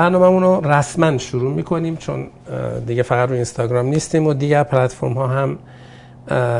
برنامه 0.00 0.40
رو 0.40 0.60
رسما 0.70 1.18
شروع 1.18 1.54
می‌کنیم 1.54 1.96
چون 1.96 2.26
دیگه 2.86 3.02
فقط 3.02 3.28
رو 3.28 3.34
اینستاگرام 3.34 3.86
نیستیم 3.86 4.26
و 4.26 4.34
دیگر 4.34 4.62
پلتفرم 4.62 5.12
ها 5.12 5.26
هم 5.26 5.58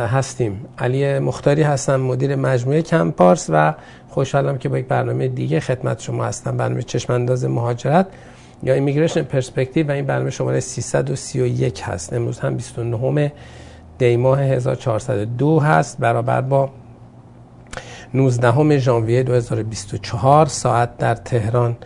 هستیم. 0.06 0.66
علی 0.78 1.18
مختاری 1.18 1.62
هستم 1.62 2.00
مدیر 2.00 2.36
مجموعه 2.36 2.82
کمپارس 2.82 3.46
و 3.48 3.74
خوشحالم 4.08 4.58
که 4.58 4.68
با 4.68 4.78
یک 4.78 4.86
برنامه 4.86 5.28
دیگه 5.28 5.60
خدمت 5.60 6.00
شما 6.00 6.24
هستم. 6.24 6.56
برنامه 6.56 6.82
چشم 6.82 7.12
انداز 7.12 7.44
مهاجرت 7.44 8.06
یا 8.62 8.74
ایمیگریشن 8.74 9.22
پرسپکتیو 9.22 9.88
و 9.88 9.90
این 9.90 10.06
برنامه 10.06 10.30
شماره 10.30 10.60
331 10.60 11.82
هست. 11.82 12.12
امروز 12.12 12.38
هم 12.38 12.56
29 12.56 13.32
دی 13.98 14.16
ماه 14.16 14.40
1402 14.40 15.58
هست. 15.58 15.98
برابر 15.98 16.40
با 16.40 16.70
19 18.14 18.78
ژانویه 18.78 19.22
2024 19.22 20.46
ساعت 20.46 20.96
در 20.98 21.14
تهران 21.14 21.76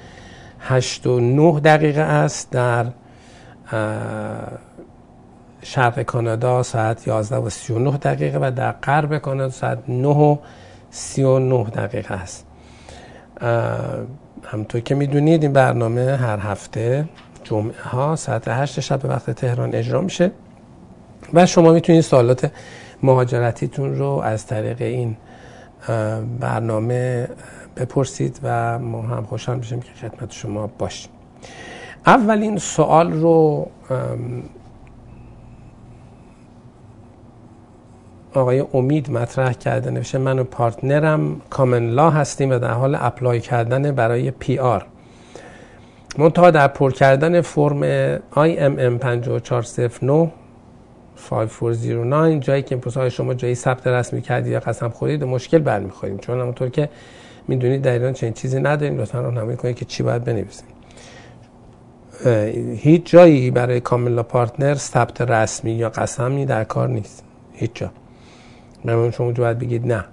8 0.67 1.07
و 1.07 1.21
9 1.21 1.61
دقیقه 1.61 2.01
است 2.01 2.51
در 2.51 2.87
شرق 5.63 6.03
کانادا 6.03 6.63
ساعت 6.63 7.07
11 7.09 7.37
و 7.37 7.51
39 7.51 7.91
دقیقه 7.97 8.39
و 8.43 8.51
در 8.57 8.73
غرب 8.73 9.19
کانادا 9.19 9.51
ساعت 9.51 9.79
9 9.89 10.09
و 10.09 10.37
39 10.91 11.65
دقیقه 11.65 12.15
است. 12.15 12.47
همطور 14.45 14.81
که 14.81 14.95
می‌دونید 14.95 15.43
این 15.43 15.53
برنامه 15.53 16.17
هر 16.17 16.39
هفته 16.39 17.09
جمعه 17.45 17.83
ها 17.83 18.17
ساعت 18.17 18.49
8 18.49 18.81
شب 18.81 19.01
به 19.03 19.09
وقت 19.09 19.31
تهران 19.31 19.75
اجرا 19.75 20.01
میشه 20.01 20.31
و 21.35 21.47
شما 21.47 21.73
می‌تونید 21.73 22.01
سوالات 22.01 22.51
مهاجرتیتون 23.03 23.95
رو 23.95 24.07
از 24.07 24.47
طریق 24.47 24.83
این 24.83 25.17
برنامه 26.41 27.29
بپرسید 27.77 28.41
و 28.43 28.79
ما 28.79 29.03
هم 29.03 29.25
خوشحال 29.25 29.57
میشیم 29.57 29.81
که 29.81 29.91
خدمت 30.01 30.33
شما 30.33 30.67
باشیم. 30.79 31.11
اولین 32.07 32.59
سوال 32.59 33.13
رو 33.13 33.69
آقای 38.35 38.65
امید 38.75 39.11
مطرح 39.11 39.53
کرده 39.53 39.91
نوشته 39.91 40.19
من 40.19 40.39
و 40.39 40.45
partner 40.45 41.41
م 41.51 41.91
common-law 41.91 42.11
هستیم 42.11 42.51
و 42.51 42.59
در 42.59 42.71
حال 42.71 42.95
apply 43.01 43.41
کردن 43.41 43.93
برای 43.93 44.31
PR. 44.31 44.87
منتها 46.19 46.51
در 46.51 46.69
پر 46.69 46.91
کردن 46.91 47.41
فرم 47.41 48.17
IMM 48.17 48.99
5409 49.01 50.33
5409 51.31 52.39
جایی 52.39 52.63
که 52.63 52.81
های 52.97 53.11
شما 53.11 53.35
جایی 53.35 53.55
ثبت 53.55 53.87
رسمی 53.87 54.23
کردی 54.23 54.51
یا 54.51 54.61
قسم 54.61 54.89
خورید 54.89 55.25
مشکل 55.25 55.59
برمیخوریم. 55.59 56.19
چون 56.19 56.41
همونطور 56.41 56.69
که 56.69 56.89
می‌دونید 57.49 57.83
در 57.83 57.93
ایران 57.93 58.13
چنین 58.13 58.33
چیزی 58.33 58.61
نداریم. 58.61 58.99
لطفا 58.99 59.21
راهنمایی 59.21 59.57
کنید 59.57 59.77
که 59.77 59.85
چی 59.85 60.03
باید 60.03 60.25
بنویسیم. 60.25 60.67
هیچ 62.77 63.11
جایی 63.11 63.51
برای 63.51 63.81
کاملا 63.81 64.23
پارتنر 64.23 64.75
ثبت 64.75 65.21
رسمی 65.21 65.73
یا 65.73 65.89
قسمی 65.89 66.47
در 66.47 66.65
کار 66.65 66.89
نیست. 66.89 67.25
هیچ 67.53 67.71
جا. 67.75 67.91
من 68.85 69.11
شما 69.11 69.33
باید 69.33 69.59
بگید 69.59 69.93
نه. 69.93 70.05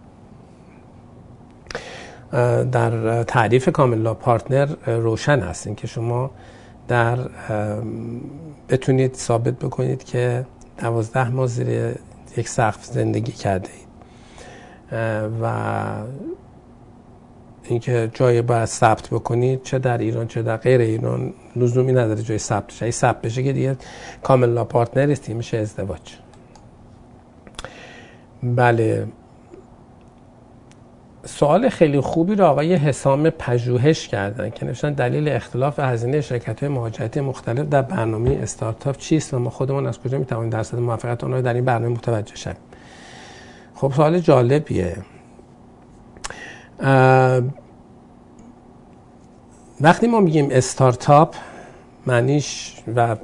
در 2.71 3.23
تعریف 3.23 3.70
کاملا 3.70 4.14
پارتنر 4.14 4.67
روشن 4.87 5.39
هستین 5.39 5.75
که 5.75 5.87
شما 5.87 6.31
در 6.87 7.17
بتونید 8.70 9.15
ثابت 9.15 9.53
بکنید 9.53 10.03
که 10.03 10.45
دوازده 10.77 11.30
ماه 11.30 11.47
زیر 11.47 11.95
یک 12.37 12.49
سقف 12.49 12.86
زندگی 12.86 13.31
کرده 13.31 13.70
اید. 13.73 13.91
و 15.41 15.52
اینکه 17.71 18.11
جای 18.14 18.42
باید 18.42 18.65
ثبت 18.65 19.08
بکنید 19.08 19.64
چه 19.64 19.80
در 19.80 19.98
ایران 19.98 20.27
چه 20.27 20.42
در 20.42 20.58
غیر 20.58 20.82
ایران 20.82 21.33
لزومی 21.55 21.92
نداره 21.92 22.21
جای 22.21 22.37
ثبت 22.37 22.71
شه 22.71 22.92
ثبت 22.92 23.21
بشه 23.21 23.43
که 23.43 23.54
دیگه 23.54 23.77
کاملا 24.23 24.64
پارتنر 24.64 25.15
میشه 25.27 25.58
ازدواج. 25.58 26.02
بله. 28.43 29.08
سوال 31.26 31.70
خیلی 31.70 31.99
خوبی 31.99 32.36
رو 32.36 32.45
آقای 32.45 32.76
حسام 32.76 33.30
پژوهش 33.30 34.08
کردن 34.08 34.49
که 34.49 34.65
نوشتن 34.65 34.93
دلیل 34.93 35.30
اختلاف 35.30 35.80
هزینه 35.80 36.21
شرکت 36.21 36.59
های 36.59 36.70
مهاجرتی 36.70 37.21
مختلف 37.21 37.70
در 37.70 37.82
برنامه 37.82 38.39
استارتاپ 38.43 38.98
چیست 38.98 39.33
و 39.33 39.39
ما 39.39 39.49
خودمون 39.49 39.88
از 39.88 39.99
کجا 39.99 40.17
می‌توانیم 40.17 40.49
درصد 40.49 40.80
موفقیت 40.80 41.23
آنها 41.23 41.42
در 41.42 41.53
این 41.53 41.65
برنامه 41.65 41.93
متوجه 41.93 42.36
شویم؟ 42.36 42.55
خب 43.76 43.93
سوال 43.95 44.20
جالبیه. 44.20 44.98
وقتی 49.81 50.08
ما 50.08 50.19
میگیم 50.19 50.47
استارتاپ 50.52 51.36
معنیش 52.08 52.75
و 52.95 53.15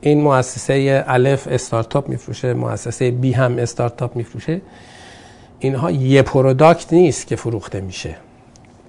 این 0.00 0.20
مؤسسه 0.20 1.04
الف 1.06 1.48
استارتاپ 1.50 2.08
میفروشه 2.08 2.54
مؤسسه 2.54 3.10
بی 3.10 3.32
هم 3.32 3.58
استارتاپ 3.58 4.16
میفروشه 4.16 4.60
اینها 5.58 5.90
یه 5.90 6.22
product 6.22 6.92
نیست 6.92 7.26
که 7.26 7.36
فروخته 7.36 7.80
میشه. 7.80 8.16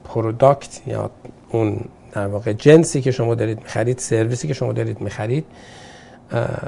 product 0.03 0.87
یا 0.87 1.09
اون 1.49 1.79
در 2.11 2.27
واقع 2.27 2.53
جنسی 2.53 3.01
که 3.01 3.11
شما 3.11 3.35
دارید 3.35 3.59
می‌خرید 3.59 3.97
سرویسی 3.97 4.47
که 4.47 4.53
شما 4.53 4.73
دارید 4.73 5.01
می‌خرید 5.01 5.45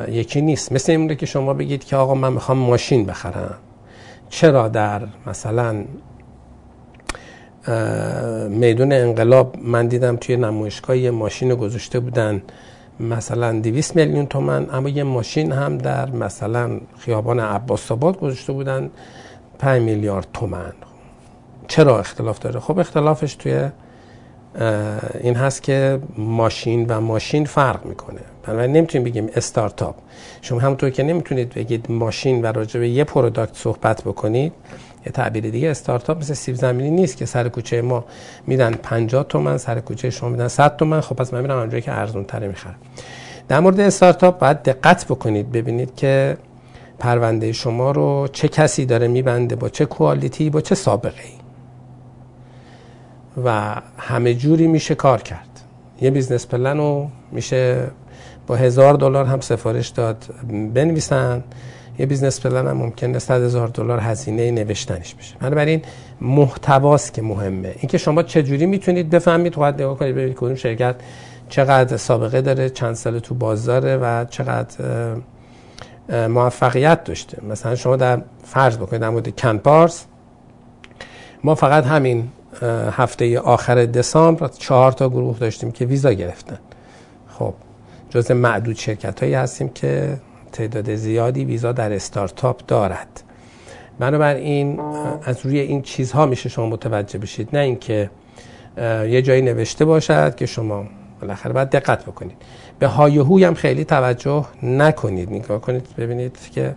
یکی 0.10 0.42
نیست. 0.42 0.72
مثل 0.72 0.92
این 0.92 1.16
که 1.16 1.26
شما 1.26 1.54
بگید 1.54 1.84
که 1.84 1.96
آقا 1.96 2.14
من 2.14 2.34
می‌خوام 2.34 2.58
ماشین 2.58 3.06
بخرم. 3.06 3.56
چرا 4.30 4.68
در 4.68 5.02
مثلا 5.28 5.84
میدون 8.50 8.94
انقلاب 8.94 9.56
من 9.64 9.88
دیدم 9.88 10.16
توی 10.16 10.38
نمایشگاه 10.38 10.98
یه 10.98 11.12
ماشین 11.12 11.56
گذاشته 11.56 12.00
بودن 12.00 12.42
مثلا 13.00 13.60
200 13.60 13.96
میلیون 13.96 14.26
تومن 14.26 14.68
اما 14.72 14.90
یه 14.90 15.04
ماشین 15.04 15.52
هم 15.52 15.78
در 15.78 16.10
مثلا 16.10 16.80
خیابان 17.00 17.40
عباس 17.40 17.92
آباد 17.92 18.20
گذاشته 18.20 18.54
بودن 18.54 18.90
5 19.60 19.82
میلیارد 19.82 20.28
تومن. 20.34 20.74
چرا 21.68 22.00
اختلاف 22.00 22.40
داره؟ 22.40 22.60
خب 22.60 22.80
اختلافش 22.80 23.36
توی 23.36 23.70
این 25.22 25.36
هست 25.36 25.64
که 25.64 26.00
ماشین 26.18 26.86
و 26.86 27.02
ماشین 27.02 27.46
فرق 27.46 27.86
می‌کنه. 27.86 28.20
بنابراین 28.44 28.72
نمی‌تونیم 28.72 29.06
بگیم 29.06 29.30
استارتاپ. 29.36 29.96
شما 30.42 30.60
همونطور 30.60 30.90
که 30.90 31.04
نمی‌تونید 31.04 31.54
بگید 31.54 31.92
ماشین 31.92 32.42
و 32.42 32.46
راجع 32.46 32.80
به 32.80 32.90
یه 32.90 33.04
product 33.04 33.56
صحبت 33.56 34.02
بکنید 34.02 34.54
یه 35.06 35.12
تعبیر 35.12 35.50
دیگه 35.50 35.70
استارتاپ 35.70 36.18
مثل 36.18 36.34
سیب 36.34 36.56
زمینی 36.56 36.92
نیست 36.92 37.18
که 37.18 37.26
سر 37.26 37.50
کوچه 37.50 37.82
ما 37.82 38.06
میدن 38.48 38.72
50 38.72 39.24
تومن 39.24 39.58
سر 39.58 39.80
کوچه 39.80 40.10
شما 40.10 40.30
میدن 40.30 40.48
100 40.48 40.78
تومن. 40.78 41.02
خب 41.02 41.16
پس 41.16 41.34
من 41.34 41.42
میرم 41.42 41.58
اونجایی 41.58 41.82
که 41.82 41.92
ارزون 41.92 42.24
تره 42.24 42.48
می‌خرم. 42.48 42.76
در 43.48 43.60
مورد 43.60 43.80
استارتاپ 43.80 44.40
باید 44.40 44.64
دقت 44.64 45.06
بکنید 45.06 45.52
ببینید 45.52 45.96
که 45.96 46.38
پرونده 47.00 47.52
شما 47.52 47.92
رو 47.92 48.28
چه 48.34 48.48
کسی 48.48 48.86
داره 48.86 49.08
میبنده 49.08 49.56
با 49.56 49.70
چه 49.70 49.86
quality 49.86 50.50
با 50.50 50.62
چه 50.62 50.76
سابقه 50.76 51.22
ای 51.24 51.42
و 53.46 53.76
همه 53.98 54.34
جوری 54.34 54.68
میشه 54.68 54.96
کار 54.96 55.22
کرد. 55.22 55.48
یه 56.02 56.12
business 56.12 56.48
plan 56.48 56.78
رو 56.78 57.10
میشه 57.32 57.88
با 58.48 58.56
هزار 58.56 58.94
دلار 58.94 59.26
هم 59.26 59.40
سفارش 59.40 59.88
داد 59.88 60.26
بنویسن. 60.74 61.44
یه 62.02 62.08
business 62.08 62.42
plan 62.42 62.68
هم 62.68 62.78
ممکنه 62.78 63.20
100 63.20 63.42
هزار 63.42 63.68
دلار 63.68 64.00
هزینه 64.00 64.52
نوشتنش 64.52 65.16
بشه. 65.16 65.36
بنابراین 65.40 65.82
محتواست 66.22 67.14
که 67.14 67.22
مهمه. 67.22 67.76
اینکه 67.80 67.98
شما 67.98 68.24
چجوری 68.24 68.66
می‌تونید 68.66 69.10
بفهمید 69.10 69.56
باید 69.56 69.76
نگاه 69.76 69.98
کنید 69.98 70.16
ببینید 70.16 70.36
کدوم 70.36 70.56
شرکت 70.56 70.96
چقدر 71.50 71.98
سابقه 71.98 72.42
داره 72.42 72.70
چند 72.70 72.96
سال 72.96 73.20
تو 73.20 73.36
بازاره 73.36 73.98
و 73.98 74.26
چقدر 74.26 74.76
موفقیت 76.28 77.04
داشته. 77.04 77.46
مثلا 77.50 77.76
شما 77.76 77.96
در 77.96 78.22
فرض 78.44 78.78
بکنید 78.78 79.02
در 79.02 79.10
مورد 79.10 79.40
CanPars 79.40 80.06
ما 81.44 81.56
فقط 81.56 81.86
همین 81.86 82.30
هفته 82.92 83.40
آخر 83.40 83.86
دسامبر 83.86 84.48
چهار 84.48 84.92
تا 84.92 85.10
گروه 85.10 85.40
داشتیم 85.40 85.72
که 85.72 85.86
ویزا 85.86 86.14
گرفتن. 86.14 86.60
خب 87.28 87.54
جز 88.10 88.32
معدود 88.32 88.76
شرکت 88.76 89.20
هایی 89.24 89.34
هستیم 89.34 89.70
که 89.70 90.18
تعداد 90.52 90.96
زیادی 90.96 91.46
ویزا 91.46 91.72
در 91.72 91.94
استارتاپ 91.94 92.66
دارد. 92.68 93.24
بنابراین 94.00 94.80
از 95.24 95.46
روی 95.46 95.60
این 95.60 95.82
چیزها 95.82 96.26
میشه 96.26 96.50
شما 96.50 96.66
متوجه 96.66 97.20
بشید. 97.20 97.50
نه 97.54 97.60
اینکه 97.60 98.10
یه 99.08 99.22
جایی 99.22 99.42
نوشته 99.42 99.86
باشد 99.86 100.36
که 100.36 100.46
شما 100.46 100.86
بالاخره 101.22 101.54
باید 101.54 101.70
دقت 101.70 102.06
بکنید. 102.06 102.38
به 102.80 102.88
های 102.88 103.44
هم 103.44 103.54
خیلی 103.54 103.86
توجه 103.86 104.46
نکنید. 104.64 105.30
نگاه 105.30 105.62
کنید 105.62 105.88
ببینید 105.98 106.38
که 106.54 106.76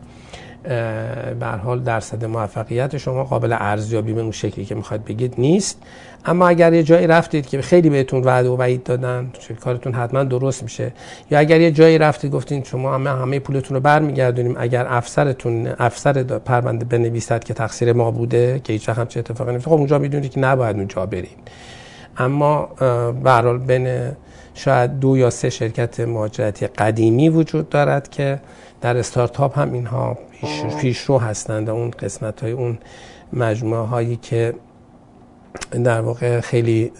به 1.40 1.46
حال 1.64 1.82
درصد 1.82 2.24
موفقیت 2.24 2.96
شما 2.96 3.24
قابل 3.24 3.56
ارزیابی 3.58 4.12
به 4.12 4.20
اون 4.20 4.30
شکلی 4.30 4.64
که 4.64 4.74
می‌خواد 4.74 5.04
بگید 5.04 5.34
نیست. 5.38 5.82
اما 6.26 6.48
اگر 6.48 6.72
یه 6.72 6.82
جایی 6.82 7.06
رفتید 7.06 7.46
که 7.46 7.62
خیلی 7.62 7.90
بهتون 7.90 8.22
وعده 8.22 8.48
و 8.48 8.56
وعید 8.56 8.82
دادن 8.82 9.32
کارتون 9.60 9.94
حتما 9.94 10.24
درست 10.24 10.62
میشه. 10.62 10.92
یا 11.30 11.38
اگر 11.38 11.60
یه 11.60 11.70
جایی 11.70 11.98
رفتید 11.98 12.30
گفتین 12.30 12.64
شما 12.64 12.94
همه 12.94 13.10
همه 13.10 13.38
پولتون 13.38 13.74
رو 13.74 13.80
برمیگردونیم 13.80 14.54
اگر 14.58 14.86
افسرتون 14.88 15.68
افسر 15.78 16.22
پرونده 16.22 16.84
بنویسد 16.84 17.44
که 17.44 17.54
تقصیر 17.54 17.92
ما 17.92 18.10
بوده 18.10 18.60
که 18.64 18.72
هیچ 18.72 18.88
هم 18.88 19.06
چه 19.06 19.20
اتفاقی 19.20 19.50
نمیفته 19.50 19.70
خب 19.70 19.76
اونجا 19.76 19.98
می‌دونید 19.98 20.30
که 20.30 20.40
نباید 20.40 20.76
اونجا 20.76 21.06
برید. 21.06 21.38
اما 22.16 22.68
برحال 23.24 23.58
بین 23.58 24.10
شاید 24.54 25.00
دو 25.00 25.16
یا 25.16 25.30
سه 25.30 25.50
شرکت 25.50 26.00
مهاجرتی 26.00 26.66
قدیمی 26.66 27.28
وجود 27.28 27.68
دارد 27.68 28.08
که 28.10 28.40
در 28.80 28.96
استارتاپ 28.96 29.58
هم 29.58 29.72
اینها 29.72 30.18
پیش 30.80 31.00
رو 31.00 31.18
هستند 31.18 31.70
اون 31.70 31.90
قسمت 31.90 32.42
های 32.42 32.52
اون 32.52 32.78
مجموعه 33.32 33.82
هایی 33.82 34.16
که 34.16 34.54
در 35.84 36.00
واقع 36.00 36.40
خیلی 36.40 36.92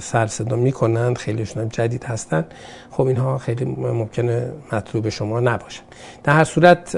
سر 0.00 0.26
صدا 0.26 0.56
می‌کنند 0.56 1.18
خیلیشون 1.18 1.62
هم 1.62 1.68
جدید 1.68 2.04
هستند. 2.04 2.46
خب 2.90 3.06
اینها 3.06 3.38
خیلی 3.38 3.64
ممکنه 3.64 4.52
مطلوب 4.72 5.08
شما 5.08 5.40
نباشن 5.40 5.82
در 6.24 6.32
هر 6.32 6.44
صورت 6.44 6.94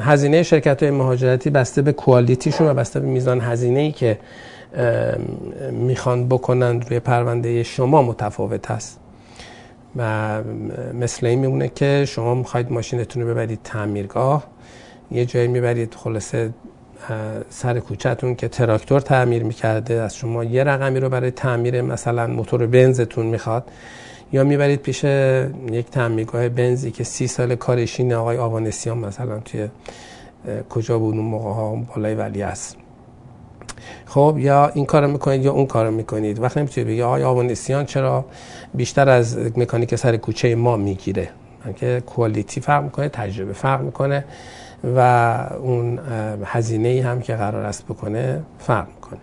هزینه 0.00 0.42
شرکت 0.42 0.82
های 0.82 0.92
مهاجرتی 0.92 1.50
بسته 1.50 1.82
به 1.82 1.92
کوالیتیشون 1.92 2.66
و 2.66 2.74
بسته 2.74 3.00
به 3.00 3.06
میزان 3.06 3.40
هزینه 3.40 3.80
ای 3.80 3.92
که 3.92 4.18
می‌خوان 5.72 6.28
بکنند 6.28 6.88
روی 6.88 7.00
پرونده 7.00 7.62
شما 7.62 8.02
متفاوت 8.02 8.70
هست 8.70 8.99
و 9.96 10.42
مثل 10.94 11.26
این 11.26 11.38
میمونه 11.38 11.68
که 11.68 12.04
شما 12.08 12.34
می‌خواید 12.34 12.72
ماشینتون 12.72 13.22
رو 13.22 13.28
ببرید 13.28 13.60
تعمیرگاه. 13.64 14.44
یه 15.10 15.24
جایی 15.24 15.48
می‌برید 15.48 15.94
خلاصه 15.94 16.50
سر 17.50 17.80
کوچهتون 17.80 18.34
که 18.34 18.48
تراکتور 18.48 19.00
تعمیر 19.00 19.42
می‌کرده 19.42 19.94
از 19.94 20.16
شما 20.16 20.44
یه 20.44 20.64
رقمی 20.64 21.00
رو 21.00 21.08
برای 21.08 21.30
تعمیر 21.30 21.82
مثلا 21.82 22.26
موتور 22.26 22.66
بنزتون 22.66 23.26
می‌خواد. 23.26 23.70
یا 24.32 24.44
می‌برید 24.44 24.80
پیش 24.82 25.04
یک 25.72 25.90
تعمیرگاه 25.90 26.48
بنزی 26.48 26.90
که 26.90 27.04
سی 27.04 27.26
سال 27.26 27.54
کارشین 27.54 28.12
آقای 28.12 28.36
آوانسیان 28.38 28.98
مثلا 28.98 29.40
توی 29.40 29.68
کجا 30.70 30.98
بود 30.98 31.16
اون 31.16 31.24
موقع 31.24 31.50
ها 31.50 31.76
بالای 31.76 32.14
ولی 32.14 32.42
است 32.42 32.76
خب 34.06 34.36
یا 34.38 34.70
این 34.74 34.86
کارو 34.86 35.08
می‌کنید 35.08 35.44
یا 35.44 35.52
اون 35.52 35.66
کارو 35.66 35.90
می‌کنید. 35.90 36.42
وقتی 36.42 36.60
نمی‌تونید 36.60 36.88
بگید 36.88 37.02
آقای 37.02 37.24
آوانسیان 37.24 37.84
چرا 37.84 38.24
بیشتر 38.74 39.08
از 39.08 39.38
مکانیک 39.56 39.94
سر 39.94 40.16
کوچه 40.16 40.54
ما 40.54 40.76
می‌گیره؟ 40.76 41.28
که 41.76 42.02
کوالیتی 42.06 42.60
فرق 42.60 42.84
می‌کنه 42.84 43.08
تجربه 43.08 43.52
فرق 43.52 43.80
می‌کنه 43.80 44.24
و 44.96 45.36
اون 45.62 45.98
هزینه 46.44 47.02
هم 47.02 47.20
که 47.20 47.34
قرار 47.34 47.64
است 47.64 47.84
بکنه 47.84 48.42
فرق 48.58 48.86
می‌کنه. 48.94 49.20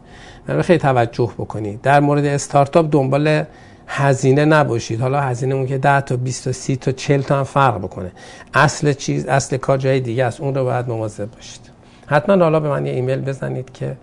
من 0.47 0.61
خیلی 0.61 0.79
توجه 0.79 1.31
بکنید. 1.37 1.81
در 1.81 1.99
مورد 1.99 2.25
استارتاپ 2.25 2.87
دنبال 2.91 3.43
هزینه 3.87 4.45
نباشید. 4.45 5.01
حالا 5.01 5.21
هزینه 5.21 5.55
اون 5.55 5.65
که 5.65 5.77
10 5.77 6.01
تا 6.01 6.17
20 6.17 6.43
تا 6.43 6.51
30 6.51 6.75
تا 6.75 6.91
40 6.91 7.21
تا 7.21 7.37
هم 7.37 7.43
فرق 7.43 7.77
بکنه. 7.77 8.11
اصل 8.53 8.93
چیز 8.93 9.25
اصل 9.25 9.57
کار 9.57 9.77
جای 9.77 9.99
دیگه 9.99 10.25
است. 10.25 10.41
اون 10.41 10.55
رو 10.55 10.63
باید 10.63 10.87
مواظب 10.87 11.31
باشید. 11.31 11.61
حتما 12.07 12.43
حالا 12.43 12.59
به 12.59 12.69
من 12.69 12.85
یه 12.85 12.93
ایمیل 12.93 13.21
بزنید 13.21 13.71
که 13.73 13.97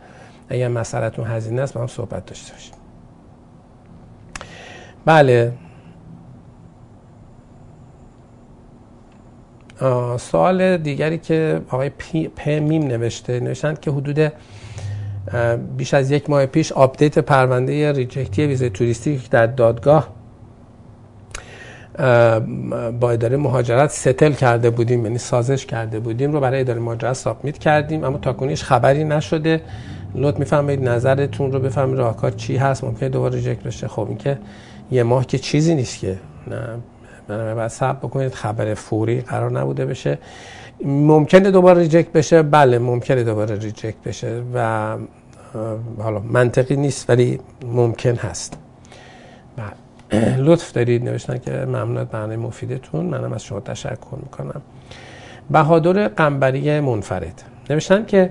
اگر 0.49 0.69
مسئله‌تون 0.69 1.27
هزینه 1.27 1.63
است 1.63 1.75
با 1.75 1.81
هم 1.81 1.87
صحبت 1.87 2.27
داشته 2.27 2.53
باشیم. 2.53 2.75
بله. 5.05 5.53
سوال 10.19 10.77
دیگری 10.77 11.19
که 11.19 11.61
آقای 11.69 11.91
پی 12.37 12.61
میم 12.61 12.83
نوشته. 12.83 13.41
نوشتند 13.41 13.81
که 13.81 13.91
حدود 13.91 14.33
بیش 15.77 15.95
از 15.95 16.11
یک 16.11 16.31
ماه 16.31 16.47
پیش 16.47 16.73
update 16.73 17.19
پرونده 17.19 17.93
reject 17.93 18.39
ی 18.39 18.47
ویزای 18.47 18.71
توریستی 18.71 19.23
در 19.31 19.47
دادگاه 19.47 20.09
با 23.01 23.11
اداره 23.11 23.37
مهاجرت 23.37 23.91
settle 23.91 24.33
کرده 24.33 24.71
بودیم 24.71 25.05
یعنی 25.07 25.19
سازش 25.19 25.67
کرده 25.67 26.01
بودیم 26.01 26.33
رو 26.33 26.41
برای 26.41 26.61
اداره 26.61 26.81
مهاجرت 26.81 27.13
submit 27.13 27.59
کردیم 27.59 28.05
اما 28.05 28.19
تا 28.19 28.26
کنون 28.26 28.63
خبری 28.63 29.05
نشده. 29.05 29.61
لطف 30.15 30.39
می‌فهمید 30.39 30.89
نظرتون 30.89 31.53
رو 31.53 31.59
بفهمید 31.61 31.99
راهکار 31.99 32.31
چی 32.31 32.57
هست. 32.57 32.85
ممکنه 32.85 33.09
دوباره 33.09 33.35
reject 33.35 33.63
بشه. 33.63 33.89
خب 33.89 34.09
این 34.09 34.19
که 34.19 34.39
یه 34.91 35.03
ماه 35.03 35.27
که 35.27 35.39
چیزی 35.39 35.75
نیست 35.75 35.99
که. 35.99 36.19
نه 36.47 36.67
من 37.29 37.55
باید 37.55 37.69
صبر 37.69 37.99
بکنید. 37.99 38.35
خبر 38.35 38.75
فوری 38.75 39.21
قرار 39.21 39.53
نبوده 39.53 39.87
بشه. 39.87 40.19
ممکنه 40.85 41.51
دوباره 41.51 41.79
reject 41.79 42.13
بشه. 42.13 42.43
بله 42.43 42.79
ممکنه 42.79 43.25
دوباره 43.25 43.55
reject 43.55 44.03
بشه 44.07 44.43
و 44.55 44.97
حالا 45.99 46.19
منطقی 46.19 46.77
نیست 46.77 47.11
ولی 47.11 47.41
ممکن 47.67 48.15
هست. 48.15 48.59
بله. 49.57 50.37
لطف 50.47 50.73
دارید 50.73 51.05
نوشتن 51.05 51.39
که 51.39 51.51
ممنونت 51.51 52.11
برنامه 52.11 52.37
مفیدتون. 52.37 53.07
منم 53.07 53.33
از 53.33 53.45
شما 53.45 53.61
تشکر 53.61 54.17
می‌کنم. 54.23 54.63
بهادر 55.51 56.09
قنبری 56.09 56.81
منفرد. 56.81 57.43
نوشتن 57.71 58.05
که 58.05 58.31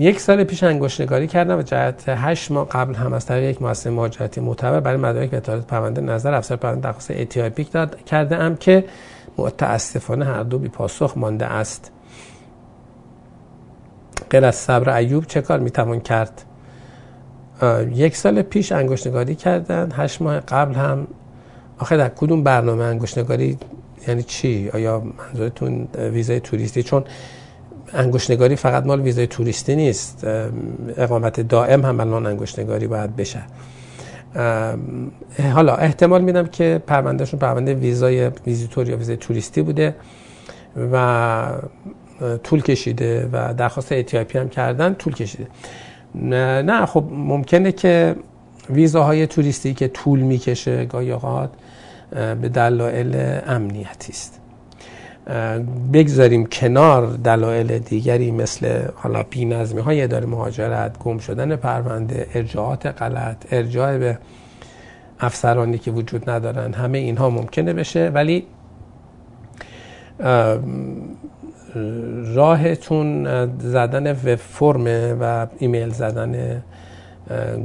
یک 0.00 0.20
سال 0.20 0.44
پیش 0.44 0.62
انگشتنگاری 0.62 1.26
کردم 1.26 1.58
و 1.58 1.62
جهت 1.62 2.04
هشت 2.08 2.50
ماه 2.50 2.68
قبل 2.68 2.94
هم 2.94 3.12
از 3.12 3.26
طریق 3.26 3.50
یک 3.50 3.62
مؤسسه 3.62 3.90
مهاجرتی 3.90 4.40
معتبر 4.40 4.80
برای 4.80 4.96
مدارک 4.96 5.30
به 5.30 5.40
پرونده 5.40 6.00
نظر 6.00 6.34
افسر 6.34 6.56
پرونده 6.56 6.80
درخواست 6.80 7.10
اتیاپیک 7.10 7.72
داد 7.72 8.04
کرده 8.04 8.36
ام 8.36 8.56
که 8.56 8.84
متاسفانه 9.38 10.24
هر 10.24 10.42
دو 10.42 10.58
بی 10.58 10.68
پاسخ 10.68 11.12
مانده 11.16 11.46
است. 11.46 11.92
غیر 14.30 14.44
از 14.44 14.54
صبر 14.54 14.96
ایوب 14.96 15.26
چه 15.26 15.40
کار 15.40 15.58
می‌توان 15.58 16.00
کرد؟ 16.00 16.42
یک 17.94 18.16
سال 18.16 18.42
پیش 18.42 18.72
انگشتنگاری 18.72 19.34
کردن 19.34 19.92
هشت 19.96 20.22
ماه 20.22 20.40
قبل 20.40 20.74
هم. 20.74 21.06
آخه 21.78 21.96
در 21.96 22.08
کدوم 22.08 22.42
برنامه 22.42 22.84
انگشتنگاری؟ 22.84 23.58
یعنی 24.08 24.22
چی؟ 24.22 24.70
آیا 24.74 25.02
منظورتون 25.18 25.88
ویزای 25.94 26.40
توریستی؟ 26.40 26.82
چون 26.82 27.04
انگشتنگاری 27.94 28.56
فقط 28.56 28.86
مال 28.86 29.00
ویزای 29.00 29.26
توریستی 29.26 29.76
نیست. 29.76 30.26
اقامت 30.96 31.40
دائم 31.40 31.84
هم 31.84 32.00
الان 32.00 32.26
انگشتنگاری 32.26 32.86
باید 32.86 33.16
بشه. 33.16 33.42
حالا 35.54 35.74
احتمال 35.74 36.22
میدم 36.22 36.46
که 36.46 36.82
پروندهشون 36.86 37.40
پرونده 37.40 37.74
ویزای 37.74 38.30
ویزیتور 38.46 38.88
یا 38.88 38.96
ویزای 38.96 39.16
توریستی 39.16 39.62
بوده 39.62 39.94
و 40.92 41.46
طول 42.42 42.62
کشیده 42.62 43.28
و 43.32 43.54
درخواست 43.54 43.92
اتیاپی 43.92 44.38
هم 44.38 44.48
کردن 44.48 44.94
طول 44.94 45.14
کشیده. 45.14 45.46
نه 46.14 46.86
خب 46.86 47.04
ممکنه 47.10 47.72
که 47.72 48.16
ویزاهای 48.70 49.26
توریستی 49.26 49.74
که 49.74 49.88
طول 49.88 50.20
می‌کشه 50.20 50.84
گاهی 50.84 51.12
اوقات 51.12 51.50
به 52.10 52.48
دلایل 52.48 53.40
امنیتی 53.46 54.12
است. 54.12 54.39
بگذاریم 55.92 56.46
کنار 56.46 57.06
دلایل 57.06 57.78
دیگری 57.78 58.30
مثل 58.30 58.82
حالا 58.94 59.24
نظمی 59.36 59.80
های 59.80 60.02
اداره 60.02 60.26
مهاجرت 60.26 60.98
گم 60.98 61.18
شدن 61.18 61.56
پرونده 61.56 62.26
ارجاعات 62.34 62.86
غلط 62.86 63.36
ارجاع 63.50 63.98
به 63.98 64.18
افسرانی 65.20 65.78
که 65.78 65.90
وجود 65.90 66.30
ندارن 66.30 66.72
همه 66.72 66.98
اینها 66.98 67.30
ممکنه 67.30 67.72
بشه. 67.72 68.10
ولی 68.14 68.46
راهتون 72.34 73.26
زدن 73.58 74.12
وب 74.12 74.34
فرم 74.34 75.16
و 75.20 75.46
ایمیل 75.58 75.90
زدن 75.90 76.62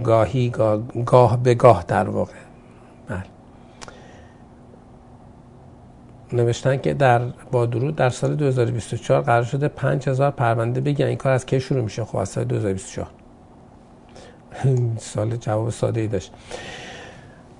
گاهی 0.03 0.49
گاه 1.05 1.43
به 1.43 1.53
گاه 1.53 1.85
در 1.87 2.09
واقع 2.09 2.33
بله 3.07 3.23
نوشتن 6.35 6.77
که 6.77 6.93
در 6.93 7.21
با 7.51 7.65
درود 7.65 7.95
در 7.95 8.09
سال 8.09 8.35
2024 8.35 9.21
قرار 9.21 9.43
شده 9.43 9.67
5000 9.67 10.31
پرونده 10.31 10.81
بگن 10.81 11.05
این 11.05 11.17
کار 11.17 11.31
از 11.31 11.45
کی 11.45 11.59
شروع 11.59 11.81
میشه؟ 11.81 12.05
خب 12.05 12.17
از 12.17 12.29
سال 12.29 12.43
2024 12.43 13.07
سال 14.97 15.35
جواب 15.35 15.69
ساده 15.69 16.01
ای 16.01 16.07
داشت. 16.07 16.31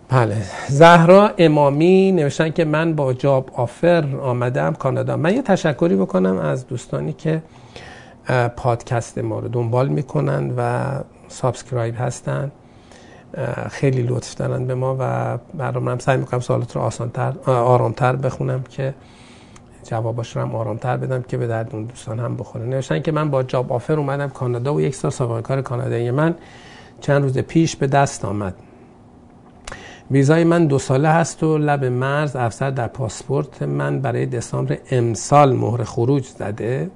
بله. 0.10 0.36
زهرا 0.68 1.32
امامی 1.38 2.12
نوشتن 2.12 2.50
که 2.50 2.66
من 2.66 2.94
با 2.94 3.14
جاب 3.14 3.52
آفر 3.54 4.16
آمدم 4.22 4.74
کانادا. 4.74 5.18
من 5.18 5.34
یه 5.36 5.42
تشکری 5.42 5.96
بکنم 5.96 6.38
از 6.38 6.68
دوستانی 6.68 7.14
که 7.14 7.42
پادکست 8.56 9.18
ما 9.18 9.40
رو 9.40 9.48
دنبال 9.48 9.88
می‌کنن 9.88 10.54
و 10.58 10.90
subscribe 11.28 11.96
هستن. 12.00 12.52
خیلی 13.72 14.04
لطف 14.04 14.36
دارن 14.36 14.66
به 14.66 14.76
ما 14.76 14.98
و 15.00 15.38
برام 15.54 15.88
هم 15.88 16.00
سعی 16.00 16.18
می‌کنم 16.18 16.40
سوالات 16.40 16.76
رو 16.76 16.82
آسانتر 16.82 17.34
آرامتر 17.46 18.16
بخونم 18.16 18.64
که 18.64 18.94
جواباش 19.84 20.36
رو 20.36 20.42
هم 20.42 20.56
آرامتر 20.56 20.98
بدم 20.98 21.22
که 21.22 21.38
به 21.38 21.48
درد 21.48 21.70
اون 21.74 21.84
دوستان 21.84 22.20
هم 22.20 22.38
بخوره. 22.38 22.66
نوشتن 22.66 23.02
که 23.02 23.12
من 23.12 23.30
با 23.30 23.44
job 23.44 23.74
offer 23.74 23.94
اومدم 23.94 24.30
کانادا 24.30 24.74
و 24.74 24.82
یک 24.82 24.96
سال 24.96 25.12
سابقه 25.12 25.42
کار 25.42 25.62
کانادایی 25.62 26.12
من 26.12 26.36
چند 27.02 27.22
روز 27.22 27.38
پیش 27.38 27.76
به 27.76 27.88
دست 27.88 28.26
آمد. 28.26 28.56
ویزای 30.12 30.44
من 30.44 30.68
دو 30.68 30.80
ساله 30.80 31.10
هست 31.10 31.44
و 31.44 31.58
لب 31.58 31.86
مرز 31.86 32.36
افسر 32.36 32.72
در 32.72 32.88
پاسپورت 32.88 33.64
من 33.64 34.02
برای 34.02 34.26
دسامبر 34.26 34.78
امسال 34.92 35.54
مهر 35.54 35.84
خروج 35.84 36.26
زده. 36.26 36.90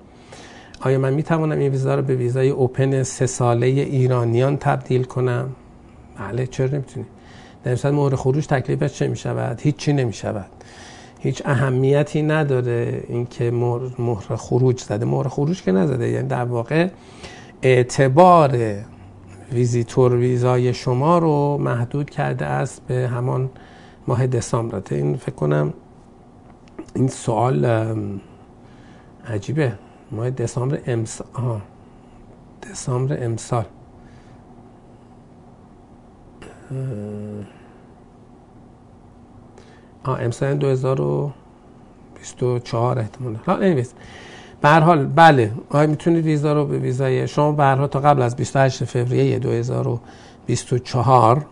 آیا 0.82 1.00
من 1.00 1.14
می 1.14 1.24
توانم 1.24 1.60
این 1.60 1.72
ویزا 1.72 1.96
رو 1.96 2.02
به 2.02 2.16
ویزای 2.16 2.50
اوپن 2.50 3.04
سه 3.04 3.26
ساله 3.26 3.68
ایرانیان 3.68 4.58
تبدیل 4.58 5.04
کنم؟ 5.04 5.50
بله 6.20 6.48
چرا 6.48 6.68
نمی‌تونی؟ 6.68 7.06
در 7.64 7.76
صورت 7.76 7.94
مهر 7.94 8.16
خروج 8.16 8.48
تکلیفش 8.48 8.94
چه 8.94 9.08
می‌شود؟ 9.08 9.62
هیچ 9.62 9.90
نمی 9.90 10.14
شود 10.14 10.52
هیچ 11.20 11.42
اهمیتی 11.46 12.22
نداره 12.22 13.04
اینکه 13.08 13.52
مهر 14.00 14.36
خروج 14.36 14.80
زده. 14.82 15.06
مهر 15.06 15.28
خروج 15.28 15.64
که 15.64 15.72
نزده 15.72 16.10
یعنی 16.10 16.28
در 16.28 16.44
واقع 16.44 16.88
اعتبار 17.62 18.58
ویزیتور 19.52 20.16
ویزای 20.16 20.74
شما 20.74 21.18
رو 21.18 21.58
محدود 21.58 22.10
کرده 22.10 22.46
است 22.46 22.82
به 22.88 23.08
همان 23.08 23.50
ماه 24.08 24.28
دسامبر. 24.28 24.82
این 24.92 25.16
فکر 25.16 25.36
کنم 25.36 25.74
این 26.96 27.08
سوال 27.08 27.66
عجیبه. 29.28 29.74
ماه 30.12 30.30
دسامبر 30.30 30.80
امسال 30.88 31.62
دسامبر 32.72 33.24
امسال. 33.24 33.66
آه 40.04 40.22
امسال 40.22 40.58
2024 40.58 43.00
احتمالا. 43.00 43.38
حالا 43.46 43.68
نمیست 43.68 43.96
به 44.62 44.70
حال 44.70 45.06
بله. 45.06 45.52
آیا 45.70 45.88
می‌تونید 45.88 46.26
ویزا 46.26 46.54
رو 46.54 46.66
به 46.66 46.78
ویزای 46.78 47.28
شما 47.28 47.52
به 47.52 47.88
تا 47.88 48.00
قبل 48.00 48.22
از 48.22 48.36
28 48.36 48.84
فوریه 48.84 49.40
2024 49.40 51.46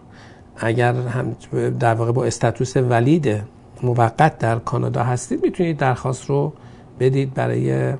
اگر 0.57 0.93
هم 0.93 1.35
در 1.79 1.93
واقع 1.93 2.11
با 2.11 2.25
استاتوس 2.25 2.77
ولید 2.77 3.41
موقت 3.83 4.37
در 4.37 4.59
کانادا 4.59 5.03
هستید 5.03 5.43
می‌تونید 5.43 5.77
درخواست 5.77 6.25
رو 6.25 6.53
بدید 6.99 7.33
برای 7.33 7.93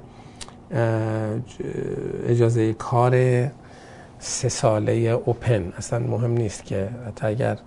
اجازه 2.28 2.74
کار 2.74 3.14
سه 4.20 4.50
ساله 4.50 4.92
اوپن. 4.94 5.74
اصلا 5.78 6.00
مهم 6.00 6.32
نیست 6.32 6.66
که 6.66 6.90
حتی 7.08 7.28
اگر 7.28 7.58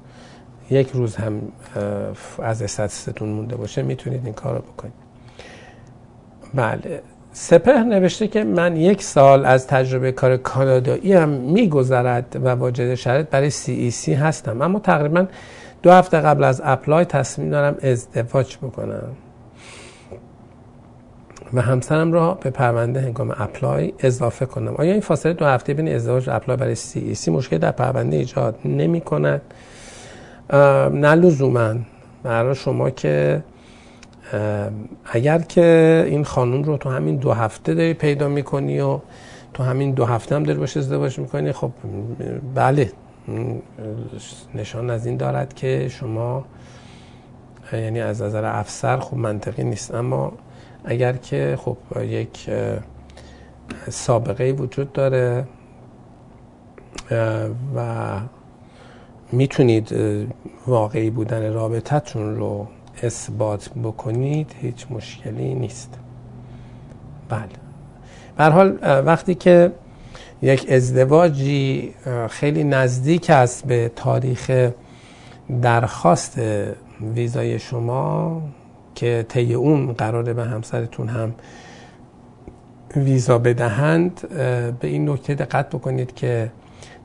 یک 0.71 0.90
روز 0.90 1.16
هم 1.16 1.42
از 2.42 2.62
استاتستون 2.62 3.28
مونده 3.28 3.57
باشه 3.57 3.83
می‌تونید 3.83 4.25
این 4.25 4.35
کار 4.35 4.54
رو 4.54 4.61
بکنید. 4.61 4.95
بله. 6.54 7.02
سپه 7.33 7.78
نوشته 7.78 8.28
که 8.28 8.45
من 8.45 8.76
یک 8.76 9.02
سال 9.02 9.47
از 9.47 9.66
تجربه 9.66 10.12
کار 10.12 10.37
کانادایی 10.37 11.12
هم 11.12 11.28
میگذرد 11.28 12.37
و 12.45 12.49
واجد 12.49 12.95
شرط 12.95 13.30
برای 13.30 13.50
سی 13.50 13.90
سی 13.90 14.14
هستم. 14.14 14.62
اما 14.62 14.78
تقریبا 14.78 15.26
دو 15.83 15.90
هفته 15.90 16.21
قبل 16.21 16.45
از 16.45 16.62
apply 16.64 17.04
تصمیم 17.04 17.50
دارم 17.50 17.76
ازدواج 17.83 18.57
بکنم. 18.57 19.16
و 21.54 21.61
همسرم 21.61 22.12
را 22.12 22.35
به 22.35 22.50
پرونده 22.50 23.00
هنگام 23.00 23.35
apply 23.38 23.92
اضافه 23.99 24.47
کنم. 24.47 24.75
آیا 24.75 24.92
این 24.92 25.00
فاصله 25.00 25.33
دو 25.33 25.45
هفته 25.45 25.75
بین 25.75 25.88
ازدواج 25.88 26.28
و 26.28 26.33
apply 26.33 26.57
برای 26.57 26.75
CEC 26.75 27.30
مشکل 27.30 27.59
در 27.59 27.71
پرونده 27.71 28.16
ایجاد 28.16 28.59
نمی 28.64 29.00
کند؟ 29.00 29.42
نه 30.92 31.14
لزوما. 31.14 31.75
برای 32.23 32.54
شما 32.54 32.90
که 32.90 33.42
اگر 35.04 35.38
که 35.38 36.04
این 36.07 36.25
خانوم 36.25 36.62
رو 36.62 36.76
تو 36.76 36.90
همین 36.90 37.16
دو 37.16 37.33
هفته 37.33 37.75
داری 37.75 37.95
پیدا 37.95 38.28
می‌کنی 38.28 38.80
و 38.80 38.99
تو 39.54 39.62
همین 39.62 39.92
دو 39.92 40.04
هفته 40.04 40.35
هم 40.35 40.42
داری 40.42 40.59
باشه 40.59 40.80
ازدواج 40.80 41.19
می‌کنی 41.19 41.52
خب 41.52 41.71
بله. 42.54 42.92
نشان 44.54 44.90
از 44.90 45.07
این 45.07 45.16
دارد 45.16 45.54
که 45.54 45.88
شما 45.88 46.45
یعنی 47.73 48.00
از 48.00 48.23
نظر 48.23 48.45
افسر 48.45 48.99
خب 48.99 49.16
منطقی 49.16 49.64
نیست. 49.64 49.95
اما 49.95 50.33
اگر 50.84 51.12
که 51.12 51.58
خب 51.60 51.76
یک 52.02 52.50
سابقه 53.88 54.52
وجود 54.52 54.92
داره 54.92 55.44
و 57.76 58.20
می‌تونید 59.32 59.94
واقعی 60.66 61.10
بودن 61.10 61.52
رابطتون 61.52 62.37
رو 62.37 62.66
اثبات 63.02 63.70
بکنید 63.84 64.54
هیچ 64.60 64.87
مشکلی 64.90 65.54
نیست. 65.54 65.99
بله. 67.28 67.49
به 68.37 68.50
حال 68.50 68.78
وقتی 68.82 69.34
که 69.34 69.72
یک 70.42 70.66
ازدواجی 70.70 71.94
خیلی 72.28 72.64
نزدیک 72.64 73.30
است 73.30 73.66
به 73.66 73.90
تاریخ 73.96 74.70
درخواست 75.62 76.40
ویزای 77.14 77.58
شما 77.58 78.42
که 79.00 79.26
طی 79.28 79.54
اون 79.54 79.92
قراره 79.92 80.33
به 80.33 80.45
همسرتون 80.45 81.09
هم 81.09 81.35
ویزا 82.97 83.38
بدهند 83.38 84.28
به 84.80 84.88
این 84.88 85.11
نکته 85.11 85.35
دقت 85.35 85.69
بکنید 85.69 86.14
که 86.14 86.50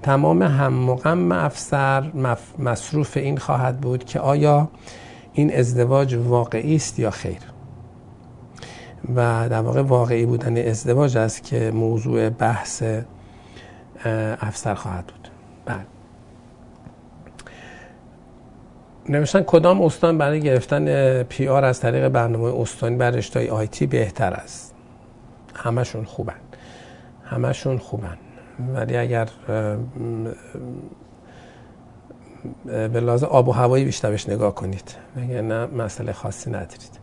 تمام 0.02 0.44
هم 0.44 0.74
مقام 0.74 1.32
افسر 1.32 2.12
مصروف 2.60 3.18
این 3.18 3.38
خواهد 3.38 3.82
بود 3.82 4.04
که 4.04 4.20
آیا 4.20 4.70
این 5.34 5.56
ازدواج 5.56 6.16
واقعی 6.16 6.76
است 6.76 7.00
یا 7.00 7.12
خیر. 7.12 7.40
و 9.16 9.50
در 9.50 9.62
واقع 9.62 9.82
واقعی 9.82 10.26
بودن 10.26 10.58
ازدواج 10.58 11.18
است 11.18 11.44
که 11.44 11.72
موضوع 11.72 12.30
بحث 12.30 12.84
افسر 14.42 14.76
خواهد 14.76 15.06
بود. 15.06 15.30
بله. 15.66 15.95
نوشتن 19.10 19.42
کدام 19.42 19.82
استان 19.82 20.18
برای 20.18 20.40
گرفتن 20.40 21.24
پی 21.24 21.48
آر 21.48 21.66
از 21.66 21.80
طریق 21.80 22.08
برنامه 22.08 22.62
استانی 22.62 22.96
بر 22.96 23.12
رشته 23.12 23.52
آیتی 23.52 23.86
بهتر 23.86 24.34
است؟ 24.34 24.76
همشون 25.56 26.06
خوبن. 26.06 26.34
همشون 27.24 27.78
خوبن. 27.78 28.18
ولی 28.74 28.98
اگر 28.98 29.30
به 32.66 33.00
لازم 33.00 33.28
آب 33.28 33.48
و 33.48 33.52
هوایی 33.52 33.86
بیشتر 33.86 34.10
بهش 34.10 34.30
نگاه 34.30 34.56
کنید. 34.56 34.96
مگه 35.16 35.42
نه 35.42 35.66
مسئله 35.66 36.14
خاصی 36.14 36.50
ندارید. 36.50 37.00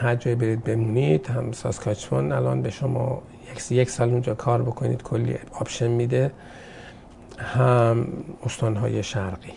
هر 0.00 0.14
جای 0.16 0.34
برید 0.34 0.64
بمونید 0.64 1.26
هم 1.26 1.52
ساسکاچوان 1.52 2.32
الان 2.32 2.62
به 2.62 2.70
شما 2.70 3.22
یک 3.70 3.90
سال 3.90 4.10
اونجا 4.10 4.34
کار 4.34 4.62
بکنید 4.62 5.02
کلی 5.02 5.38
آپشن 5.52 5.88
میده. 5.88 6.32
هم 7.38 8.08
استانهای 8.44 9.02
شرقی. 9.02 9.52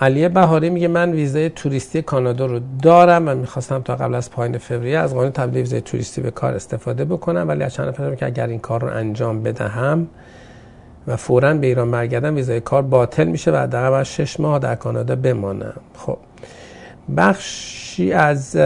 علیه 0.00 0.28
بهاری 0.28 0.70
میگه 0.70 0.88
من 0.88 1.12
ویزای 1.12 1.50
توریستی 1.50 2.02
کانادا 2.02 2.46
رو 2.46 2.60
دارم 2.82 3.28
و 3.28 3.34
می‌خواستم 3.34 3.82
تا 3.82 3.96
قبل 3.96 4.14
از 4.14 4.30
پایین 4.30 4.58
فوریه 4.58 4.98
از 4.98 5.14
قانون 5.14 5.32
تبدیل 5.32 5.60
ویزای 5.60 5.80
توریستی 5.80 6.20
به 6.20 6.30
کار 6.30 6.54
استفاده 6.54 7.04
بکنم 7.04 7.48
ولی 7.48 7.62
از 7.64 7.74
چند 7.74 8.16
که 8.16 8.26
اگر 8.26 8.46
این 8.46 8.58
کار 8.58 8.80
رو 8.80 8.96
انجام 8.96 9.42
بدهم 9.42 10.06
و 11.06 11.16
فورا 11.16 11.54
به 11.54 11.66
ایران 11.66 11.90
برگردم 11.90 12.36
ویزای 12.36 12.60
کار 12.60 12.82
باطل 12.82 13.24
میشه 13.24 13.50
و 13.50 13.66
بعد 13.66 14.02
شش 14.02 14.40
ماه 14.40 14.58
در 14.58 14.74
کانادا 14.74 15.16
بمانم. 15.16 15.80
خب 15.96 16.18
بخشی 17.16 18.12
از 18.12 18.56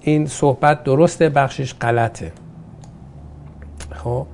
این 0.00 0.26
صحبت 0.26 0.84
درسته 0.84 1.28
بخشش 1.28 1.74
غلطه. 1.74 2.32
خب 3.94 4.26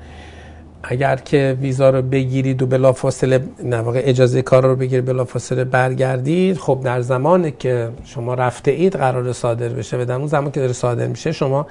اگر 0.89 1.17
که 1.17 1.59
ویزا 1.61 1.91
رو 1.91 2.03
بگیرید 2.03 2.63
و 2.63 2.67
بلافاصله 2.67 3.45
نواقع 3.65 4.03
اجازه 4.05 4.43
کار 4.43 4.67
رو 4.67 4.77
بگیرید 4.77 5.05
بلافاصله 5.05 5.65
برگردید 5.65 6.59
خب 6.59 6.81
در 6.85 7.01
زمانی 7.01 7.51
که 7.51 7.91
شما 8.05 8.35
رفته 8.35 8.71
اید 8.71 8.97
قرار 8.97 9.33
صادر 9.33 9.69
بشه 9.69 10.03
و 10.03 10.05
در 10.05 10.15
اون 10.15 10.27
زمان 10.27 10.51
که 10.51 10.61
داره 10.61 10.73
صادر 10.73 11.07
میشه 11.07 11.33
شما 11.33 11.67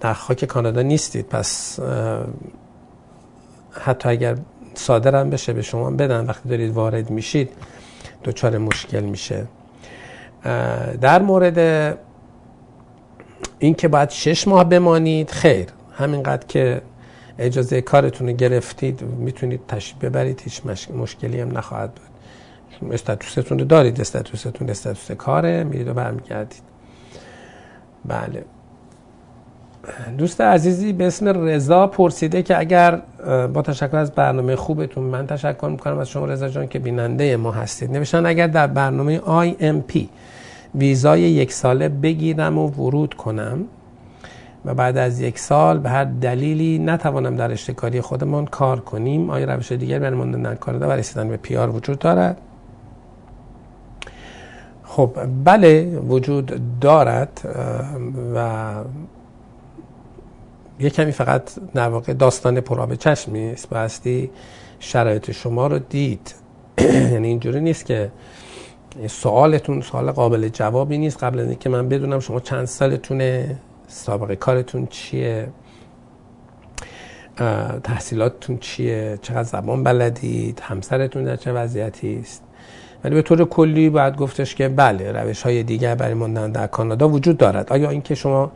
در 0.00 0.12
خاک 0.12 0.44
کانادا 0.44 0.82
نیستید. 0.82 1.26
پس 1.26 1.80
حتی 3.70 4.08
اگر 4.08 4.36
صادرم 4.74 5.30
بشه 5.30 5.52
به 5.52 5.62
شما 5.62 5.90
بدن. 5.90 6.26
وقتی 6.26 6.48
دارید 6.48 6.72
وارد 6.72 7.10
میشید 7.10 7.50
دچار 8.24 8.58
مشکل 8.58 9.00
میشه. 9.00 9.46
در 11.00 11.22
مورد 11.22 11.58
این 13.58 13.74
که 13.74 13.88
باید 13.88 14.10
شش 14.10 14.48
ماه 14.48 14.64
بمانید 14.64 15.30
خیر. 15.30 15.66
همینقدر 15.98 16.46
که 16.46 16.82
اجازه 17.38 17.80
کارتون 17.80 18.28
رو 18.28 18.32
گرفتید 18.32 19.02
می‌تونید 19.02 19.60
تشریف 19.68 20.04
ببرید 20.04 20.40
هیچ 20.44 20.62
مشکلی 20.94 21.40
هم 21.40 21.58
نخواهد 21.58 21.92
بود. 21.94 22.04
استاتوستون 22.92 23.58
رو 23.58 23.64
دارید 23.64 24.00
استاتوستون 24.00 24.70
استاتوس 24.70 25.10
کاره 25.10 25.64
میرید 25.64 25.88
و 25.88 25.94
برمیگردید. 25.94 26.62
بله. 28.04 28.44
دوست 30.18 30.40
عزیزی 30.40 30.92
به 30.92 31.06
اسم 31.06 31.28
رضا 31.28 31.86
پرسیده 31.86 32.42
که 32.42 32.58
اگر 32.58 33.02
با 33.52 33.62
تشکر 33.62 33.96
از 33.96 34.12
برنامه 34.12 34.56
خوبتون 34.56 35.04
من 35.04 35.26
تشکر 35.26 35.68
می‌کنم 35.68 35.98
از 35.98 36.08
شما 36.08 36.26
رضا 36.26 36.48
جان 36.48 36.68
که 36.68 36.78
بیننده 36.78 37.36
ما 37.36 37.52
هستید. 37.52 37.90
نوشتن 37.90 38.26
اگر 38.26 38.46
در 38.46 38.66
برنامه 38.66 39.18
IMP 39.18 39.98
ویزای 40.74 41.20
یک 41.20 41.52
ساله 41.52 41.88
بگیرم 41.88 42.58
و 42.58 42.68
ورود 42.68 43.14
کنم. 43.14 43.64
و 44.64 44.74
بعد 44.74 44.96
از 44.96 45.20
یک 45.20 45.38
سال 45.38 45.78
به 45.78 45.90
هر 45.90 46.04
دلیلی 46.04 46.78
نتوانم 46.78 47.36
در 47.36 47.52
اشتکاری 47.52 48.00
خودمان 48.00 48.46
کار 48.46 48.80
کنیم. 48.80 49.30
آیا 49.30 49.54
روش 49.54 49.72
دیگر 49.72 49.98
برای 49.98 50.16
ماندن 50.18 50.54
کانادا 50.54 50.88
و 50.88 50.92
رسیدن 50.92 51.28
به 51.28 51.36
پیار 51.36 51.70
وجود 51.70 51.98
دارد؟ 51.98 52.40
خب 54.84 55.18
بله 55.44 55.98
وجود 55.98 56.60
دارد 56.80 57.40
و 58.34 58.74
یه 60.80 60.90
کمی 60.90 61.12
فقط 61.12 61.50
در 61.74 61.88
واقع 61.88 62.12
داستان 62.12 62.60
پراب 62.60 62.94
چشمی 62.94 63.50
است 63.50 63.68
بایستی 63.70 64.30
شرایط 64.78 65.30
شما 65.30 65.66
رو 65.66 65.78
دید. 65.78 66.34
یعنی 67.12 67.28
اینجوری 67.28 67.60
نیست 67.60 67.86
که 67.86 68.10
سوالتون 69.06 69.80
سوال 69.80 70.10
قابل 70.10 70.48
جوابی 70.48 70.98
نیست. 70.98 71.24
قبل 71.24 71.38
از 71.38 71.48
اینکه 71.48 71.68
من 71.68 71.88
بدونم 71.88 72.20
شما 72.20 72.40
چند 72.40 72.64
سالتونه 72.64 73.58
سابقه 73.94 74.36
کارتون 74.36 74.86
چیه؟ 74.86 75.48
تحصیلاتتون 77.84 78.58
چیه؟ 78.58 79.18
چقدر 79.22 79.42
زبان 79.42 79.84
بلدید؟ 79.84 80.60
همسرتون 80.60 81.24
در 81.24 81.36
چه 81.36 81.52
وضعیتی 81.52 82.18
است؟ 82.18 82.42
ولی 83.04 83.14
به 83.14 83.22
طور 83.22 83.44
کلی 83.44 83.90
باید 83.90 84.16
گفتش 84.16 84.54
که 84.54 84.68
بله 84.68 85.12
روش 85.12 85.42
های 85.42 85.62
دیگر 85.62 85.94
برای 85.94 86.14
موندن 86.14 86.52
در 86.52 86.66
کانادا 86.66 87.08
وجود 87.08 87.36
دارد. 87.36 87.72
آیا 87.72 87.90
اینکه 87.90 88.14
شما 88.14 88.52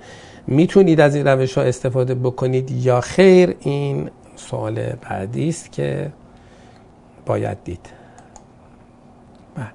می‌تونید 0.47 1.01
از 1.01 1.15
این 1.15 1.27
روش 1.27 1.59
ها 1.59 1.65
استفاده 1.65 2.15
بکنید 2.15 2.71
یا 2.71 3.01
خیر؟ 3.01 3.57
این 3.61 4.11
سوال 4.37 4.93
بعدی 4.93 5.49
است 5.49 5.73
که 5.73 6.13
باید 7.27 7.59
دید. 7.65 7.87
بله. 9.55 9.67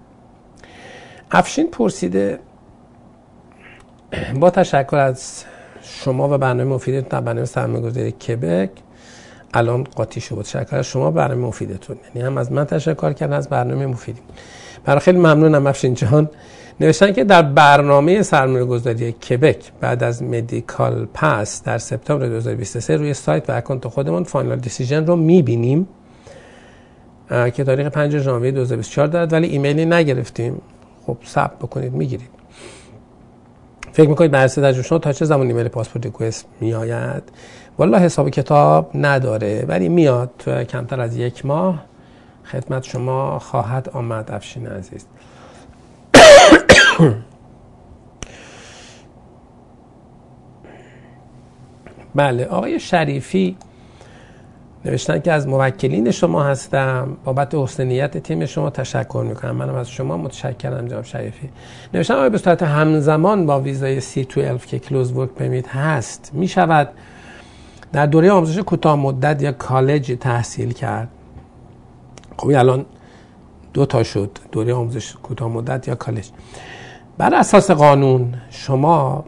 افشین 1.32 1.72
پرسیده 1.72 2.40
با 4.40 4.50
تشکر 4.50 4.98
از 4.98 5.46
شما 5.84 6.30
و 6.34 6.38
برنامه 6.38 6.74
مفیدتون 6.76 7.08
در 7.10 7.22
برنامه 7.22 7.46
سرمایه‌گذاری 7.46 8.12
کبک 8.12 8.70
الان 9.54 9.84
قاطی 9.84 10.22
شد. 10.22 10.42
تشکر 10.42 10.78
از 10.78 10.86
شما 10.86 11.12
برنامه 11.12 11.48
مفیدتون. 11.48 11.98
یعنی 12.16 12.28
هم 12.28 12.38
از 12.38 12.52
من 12.52 12.66
تشکر 12.66 13.14
کردن 13.14 13.34
از 13.34 13.50
برنامه 13.50 13.86
مفیدی 13.86 14.20
برای 14.86 15.00
خیلی 15.00 15.18
ممنونم 15.18 15.68
افشین 15.68 15.94
جهان 15.94 16.30
نوشتن 16.80 17.12
که 17.14 17.24
در 17.24 17.42
برنامه 17.42 18.22
سرمایه 18.22 18.66
گذاری 18.66 19.12
کبک 19.12 19.72
بعد 19.82 20.04
از 20.04 20.24
medical 20.24 21.06
pass 21.06 21.64
در 21.64 21.78
سپتامبر 21.78 22.28
2023 22.28 22.98
روی 22.98 23.14
سایت 23.14 23.50
و 23.50 23.54
account 23.58 23.88
خودمون 23.88 24.24
final 24.24 24.60
decision 24.60 25.06
رو 25.06 25.16
می‌بینیم. 25.16 25.88
که 27.30 27.64
تاریخ 27.64 27.88
5 27.88 28.18
ژانویه 28.18 28.52
2024 28.52 29.08
دارد 29.08 29.34
ولی 29.34 29.48
ایمیلی 29.48 29.86
نگرفتیم. 29.86 30.62
خب 31.06 31.18
ثبت 31.26 31.60
بکنید 31.60 31.94
می‌گیرید. 31.94 32.30
فکر 33.94 34.10
می‌کنید 34.10 34.32
بررسی 34.32 34.62
در 34.62 34.82
شما 34.82 35.00
تا 35.00 35.14
چه 35.14 35.26
زمان 35.26 35.48
ایمیل 35.48 35.68
passport 35.68 36.06
request 36.06 36.46
میآید؟ 36.60 37.24
والا 37.78 38.00
حساب 38.00 38.30
کتاب 38.30 38.92
نداره 38.96 39.66
ولی 39.68 39.90
میاد 39.90 40.32
تو 40.40 40.64
کمتر 40.64 41.02
از 41.02 41.18
یک 41.18 41.46
ماه 41.46 41.84
خدمت 42.44 42.84
شما 42.84 43.40
خواهد 43.40 43.90
آمد 43.90 44.32
افشین 44.32 44.68
عزیز. 44.68 45.06
بله 52.16 52.46
آقای 52.46 52.80
شریفی 52.80 53.58
نوشتن 54.86 55.20
که 55.20 55.32
از 55.32 55.48
موکلین 55.48 56.12
شما 56.12 56.44
هستم. 56.44 57.18
بابت 57.24 57.56
حسنیت 57.56 58.18
تیم 58.18 58.46
شما 58.46 58.70
تشکر 58.70 59.26
می‌کنم. 59.28 59.56
منم 59.56 59.76
از 59.76 59.90
شما 59.90 60.18
متشکرم 60.18 60.88
جناب 60.88 61.04
شریفی. 61.04 61.50
نوشتن 61.94 62.14
آیا 62.14 62.30
به 62.30 62.38
صورت 62.38 62.64
همزمان 62.64 63.46
با 63.46 63.60
ویزای 63.60 64.02
C12 64.02 64.66
که 64.66 64.80
کلوز 64.80 65.12
ورک 65.12 65.30
پرمیت 65.30 65.68
هست 65.68 66.32
می‌شود 66.34 66.90
در 67.94 68.06
دوره 68.06 68.32
آموزش 68.32 68.60
کوتاه 68.60 68.96
مدت 68.96 69.42
یا 69.42 69.52
کالج 69.52 70.18
تحصیل 70.20 70.72
کرد. 70.74 71.10
خب 72.38 72.48
الان 72.48 72.86
دو 73.74 73.86
تا 73.86 74.04
شد. 74.04 74.38
دوره 74.52 74.74
آموزش 74.74 75.16
کوتاه 75.24 75.48
مدت 75.50 75.88
یا 75.88 75.96
کالج. 75.96 76.30
بر 77.18 77.36
اساس 77.36 77.72
قانون 77.72 78.34
شما 78.50 79.26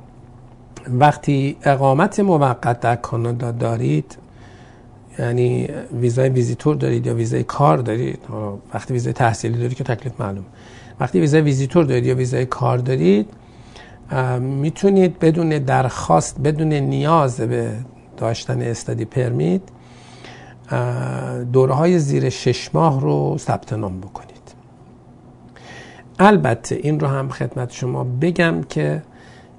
وقتی 0.87 1.57
اقامت 1.63 2.19
موقت 2.19 2.79
در 2.79 2.95
کانادا 2.95 3.51
دارید 3.51 4.17
یعنی 5.19 5.67
ویزای 6.01 6.29
ویزیتور 6.29 6.75
دارید 6.75 7.07
یا 7.07 7.15
ویزای 7.15 7.43
کار 7.43 7.77
دارید؟ 7.77 8.19
وقتی 8.73 8.93
ویزای 8.93 9.13
تحصیلی 9.13 9.57
دارید 9.57 9.77
که 9.77 9.83
تکلیف 9.83 10.21
معلوم 10.21 10.45
وقتی 10.99 11.19
ویزای 11.19 11.41
ویزیتور 11.41 11.83
دارید 11.83 12.05
یا 12.05 12.15
ویزای 12.15 12.45
کار 12.45 12.77
دارید 12.77 13.29
می‌تونید 14.39 15.19
بدون 15.19 15.49
درخواست 15.49 16.39
بدون 16.39 16.73
نیاز 16.73 17.41
به 17.41 17.71
داشتن 18.17 18.61
استادی 18.61 19.05
پرمیت 19.05 19.61
دوره 21.53 21.73
های 21.73 21.99
زیر 21.99 22.29
شش 22.29 22.69
ماه 22.73 23.01
رو 23.01 23.37
ثبت 23.37 23.73
نام 23.73 24.01
بکنید. 24.01 24.35
البته 26.19 26.75
این 26.75 26.99
رو 26.99 27.07
هم 27.07 27.29
خدمت 27.29 27.71
شما 27.71 28.03
بگم 28.03 28.63
که 28.69 29.01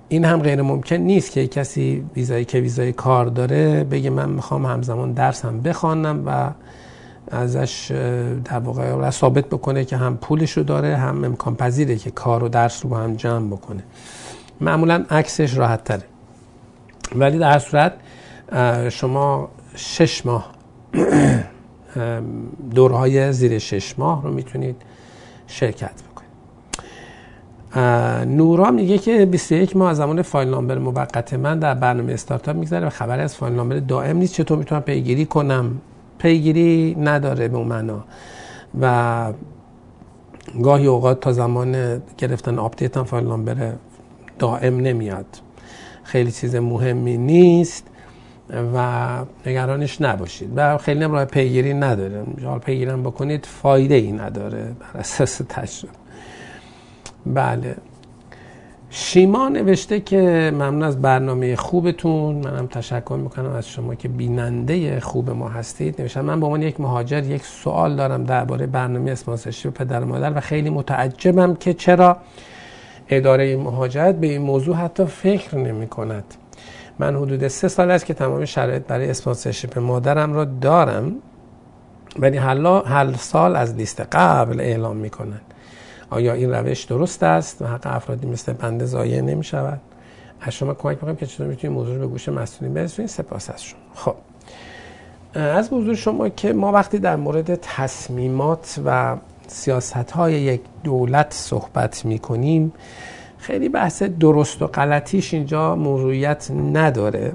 این 0.08 0.24
هم 0.24 0.40
غیر 0.40 0.62
ممکن 0.62 0.96
نیست 0.96 1.30
که 1.30 1.46
کسی 1.46 2.04
ویزایی 2.16 2.44
که 2.44 2.60
ویزای 2.60 2.92
کار 2.92 3.26
داره 3.26 3.84
بگه 3.84 4.10
من 4.10 4.28
می‌خوام 4.28 4.66
همزمان 4.66 5.12
درس 5.12 5.44
هم 5.44 5.60
بخوانم 5.60 6.22
و 6.26 6.50
ازش 7.30 7.90
در 8.44 8.58
واقع 8.58 9.10
ثابت 9.10 9.46
بکنه 9.46 9.84
که 9.84 9.96
هم 9.96 10.16
پولش 10.16 10.50
رو 10.50 10.62
داره 10.62 10.96
هم 10.96 11.24
امکان 11.24 11.56
پذیره 11.56 11.96
که 11.96 12.10
کار 12.10 12.44
و 12.44 12.48
درس 12.48 12.84
رو 12.84 12.90
با 12.90 12.96
هم 12.96 13.16
جمع 13.16 13.46
بکنه. 13.46 13.82
معمولا 14.60 15.04
عکسش 15.10 15.56
راحت 15.56 15.84
تره. 15.84 16.02
ولی 17.16 17.38
در 17.38 17.58
صورت 17.58 17.92
شما 18.90 19.48
شش 19.74 20.26
ماه 20.26 20.52
دورهای 22.74 23.32
زیر 23.32 23.58
شش 23.58 23.98
ماه 23.98 24.22
رو 24.22 24.32
می‌تونید 24.32 24.76
شرکت 25.46 26.05
نورا 28.26 28.70
میگه 28.70 28.98
که 28.98 29.26
21 29.26 29.76
ماه 29.76 29.90
از 29.90 29.96
زمان 29.96 30.22
فایل 30.22 30.48
نامبر 30.48 30.78
موقت 30.78 31.34
من 31.34 31.58
در 31.58 31.74
برنامه 31.74 32.12
استارتاپ 32.12 32.56
میگذره 32.56 32.86
و 32.86 32.90
خبری 32.90 33.22
از 33.22 33.36
فایل 33.36 33.54
نامبر 33.54 33.78
دائم 33.78 34.16
نیست. 34.16 34.34
چطور 34.34 34.58
می‌تونم 34.58 34.80
پیگیری 34.80 35.26
کنم؟ 35.26 35.80
پیگیری 36.18 36.96
نداره 37.00 37.48
به 37.48 37.56
اون 37.56 37.68
معنا. 37.68 38.04
و 38.80 39.32
گاهی 40.62 40.86
اوقات 40.86 41.20
تا 41.20 41.32
زمان 41.32 42.02
گرفتن 42.18 42.58
update 42.58 42.96
هم 42.96 43.04
file 43.04 43.24
number 43.24 43.72
دائم 44.38 44.76
نمیاد. 44.80 45.26
خیلی 46.04 46.32
چیز 46.32 46.56
مهمی 46.56 47.16
نیست 47.16 47.86
و 48.74 49.08
نگرانش 49.46 50.00
نباشید. 50.00 50.52
و 50.56 50.78
خیلی 50.78 51.04
هم 51.04 51.12
راه 51.12 51.24
پیگیری 51.24 51.74
نداره. 51.74 52.24
حال 52.44 52.58
پیگیرم 52.58 53.02
بکنید 53.02 53.46
فایده 53.46 53.94
ای 53.94 54.12
نداره 54.12 54.72
بر 54.80 55.00
اساس 55.00 55.40
تجربه. 55.48 56.05
بله. 57.26 57.76
شیما 58.90 59.48
نوشته 59.48 60.00
که 60.00 60.50
ممنون 60.54 60.82
از 60.82 61.02
برنامه 61.02 61.56
خوبتون. 61.56 62.34
منم 62.34 62.66
تشکر 62.66 63.18
می‌کنم 63.22 63.52
از 63.52 63.68
شما 63.68 63.94
که 63.94 64.08
بیننده 64.08 65.00
خوب 65.00 65.30
ما 65.30 65.48
هستید. 65.48 66.00
نوشتم 66.00 66.20
من 66.20 66.40
به 66.40 66.46
عنوان 66.46 66.62
یک 66.62 66.80
مهاجر 66.80 67.22
یک 67.24 67.44
سوال 67.44 67.96
دارم 67.96 68.24
درباره 68.24 68.66
برنامه 68.66 69.10
sponsorship 69.10 69.74
پدر 69.74 70.00
و 70.00 70.06
مادر 70.06 70.38
و 70.38 70.40
خیلی 70.40 70.70
متعجبم 70.70 71.54
که 71.54 71.74
چرا 71.74 72.16
اداره 73.08 73.56
مهاجرت 73.56 74.14
به 74.14 74.26
این 74.26 74.42
موضوع 74.42 74.76
حتی 74.76 75.04
فکر 75.04 75.58
نمی 75.58 75.86
کند 75.86 76.24
من 76.98 77.16
حدود 77.16 77.48
سه 77.48 77.68
سال 77.68 77.90
است 77.90 78.06
که 78.06 78.14
تمام 78.14 78.44
شرایط 78.44 78.82
برای 78.82 79.10
اسپانسرشیپ 79.10 79.78
مادرم 79.78 80.32
را 80.32 80.44
دارم 80.44 81.12
ولی 82.18 82.36
هر 82.36 83.12
سال 83.12 83.56
از 83.56 83.74
لیست 83.74 84.00
قبل 84.00 84.60
اعلام 84.60 84.96
می‌کنند 84.96 85.54
آیا 86.10 86.32
این 86.32 86.54
روش 86.54 86.84
درست 86.84 87.22
است؟ 87.22 87.62
و 87.62 87.66
حق 87.66 87.80
افرادی 87.84 88.26
مثل 88.26 88.52
بنده 88.52 88.84
ضایع 88.84 89.20
نمی 89.20 89.44
شود 89.44 89.80
از 90.40 90.52
شما 90.52 90.74
کمک 90.74 90.96
می‌کنم 90.96 91.16
که 91.16 91.26
چطور 91.26 91.46
می‌تونید 91.46 91.76
موضوع 91.76 91.94
رو 91.94 92.00
به 92.00 92.06
گوش 92.06 92.28
مسئولین 92.28 92.74
برسونید 92.74 93.10
سپاس 93.10 93.50
از 93.50 93.62
شما. 93.62 93.80
خب. 93.94 94.14
از 95.34 95.72
موضوع 95.72 95.94
شما 95.94 96.28
که 96.28 96.52
ما 96.52 96.72
وقتی 96.72 96.98
در 96.98 97.16
مورد 97.16 97.54
تصمیمات 97.54 98.80
و 98.84 99.16
سیاست 99.46 100.10
های 100.10 100.34
یک 100.34 100.60
دولت 100.84 101.32
صحبت 101.32 102.04
می 102.04 102.18
کنیم 102.18 102.72
خیلی 103.38 103.68
بحث 103.68 104.02
درست 104.02 104.62
و 104.62 104.66
غلطیش 104.66 105.34
اینجا 105.34 105.76
موضوعیت 105.76 106.50
نداره. 106.50 107.32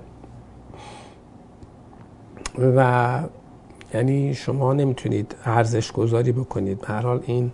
و 2.75 3.19
یعنی 3.93 4.33
شما 4.33 4.73
نمی‌تونید 4.73 5.35
ارزش 5.45 5.91
گذاری 5.91 6.31
بکنید. 6.31 6.81
به 6.81 6.87
هر 6.87 7.01
حال 7.01 7.23
این 7.25 7.51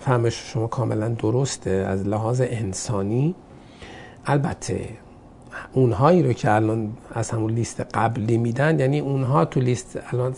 فهمش 0.00 0.52
شما 0.52 0.66
کاملا 0.66 1.08
درسته. 1.08 1.70
از 1.70 2.06
لحاظ 2.06 2.40
انسانی 2.40 3.34
البته 4.26 4.88
اونهایی 5.72 6.22
رو 6.22 6.32
که 6.32 6.50
الان 6.54 6.92
از 7.14 7.30
همون 7.30 7.52
لیست 7.52 7.80
قبلی 7.80 8.38
میدن 8.38 8.80
یعنی 8.80 9.00
اونها 9.00 9.44
تو 9.44 9.60
لیست 9.60 9.98
الان 10.12 10.34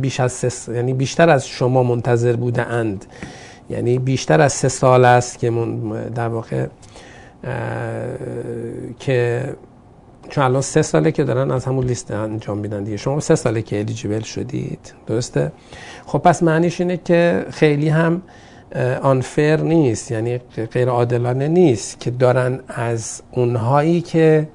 بیش 0.00 0.20
از 0.20 0.32
سه 0.32 0.74
یعنی 0.74 0.92
بیشتر 0.92 1.30
از 1.30 1.46
شما 1.46 1.82
منتظر 1.82 2.36
بوده 2.36 2.62
اند. 2.62 3.06
یعنی 3.70 3.98
بیشتر 3.98 4.40
از 4.40 4.52
سه 4.52 4.68
سال 4.68 5.04
است 5.04 5.38
که 5.38 5.50
من 5.50 6.02
در 6.08 6.28
واقع 6.28 6.66
که 8.98 9.44
چون 10.32 10.44
الان 10.44 10.62
سه 10.62 10.82
ساله 10.82 11.12
که 11.12 11.24
دارن 11.24 11.50
از 11.50 11.64
همون 11.64 11.86
لیست 11.86 12.10
انجام 12.10 12.58
میدن 12.58 12.84
دیگه. 12.84 12.96
شما 12.96 13.20
سه 13.20 13.34
ساله 13.34 13.62
که 13.62 13.78
الیجیبل 13.78 14.20
شدید. 14.20 14.94
درسته؟ 15.06 15.52
خب 16.06 16.18
پس 16.18 16.42
معنیش 16.42 16.80
اینه 16.80 16.96
که 16.96 17.46
خیلی 17.50 17.88
هم 17.88 18.22
آنفر 19.02 19.56
نیست. 19.56 20.10
یعنی 20.10 20.38
غیر 20.72 20.88
عادلانه 20.88 21.48
نیست 21.48 22.00
که 22.00 22.10
دارن 22.10 22.60
از 22.68 23.22
اونهایی 23.30 24.00
که 24.00 24.48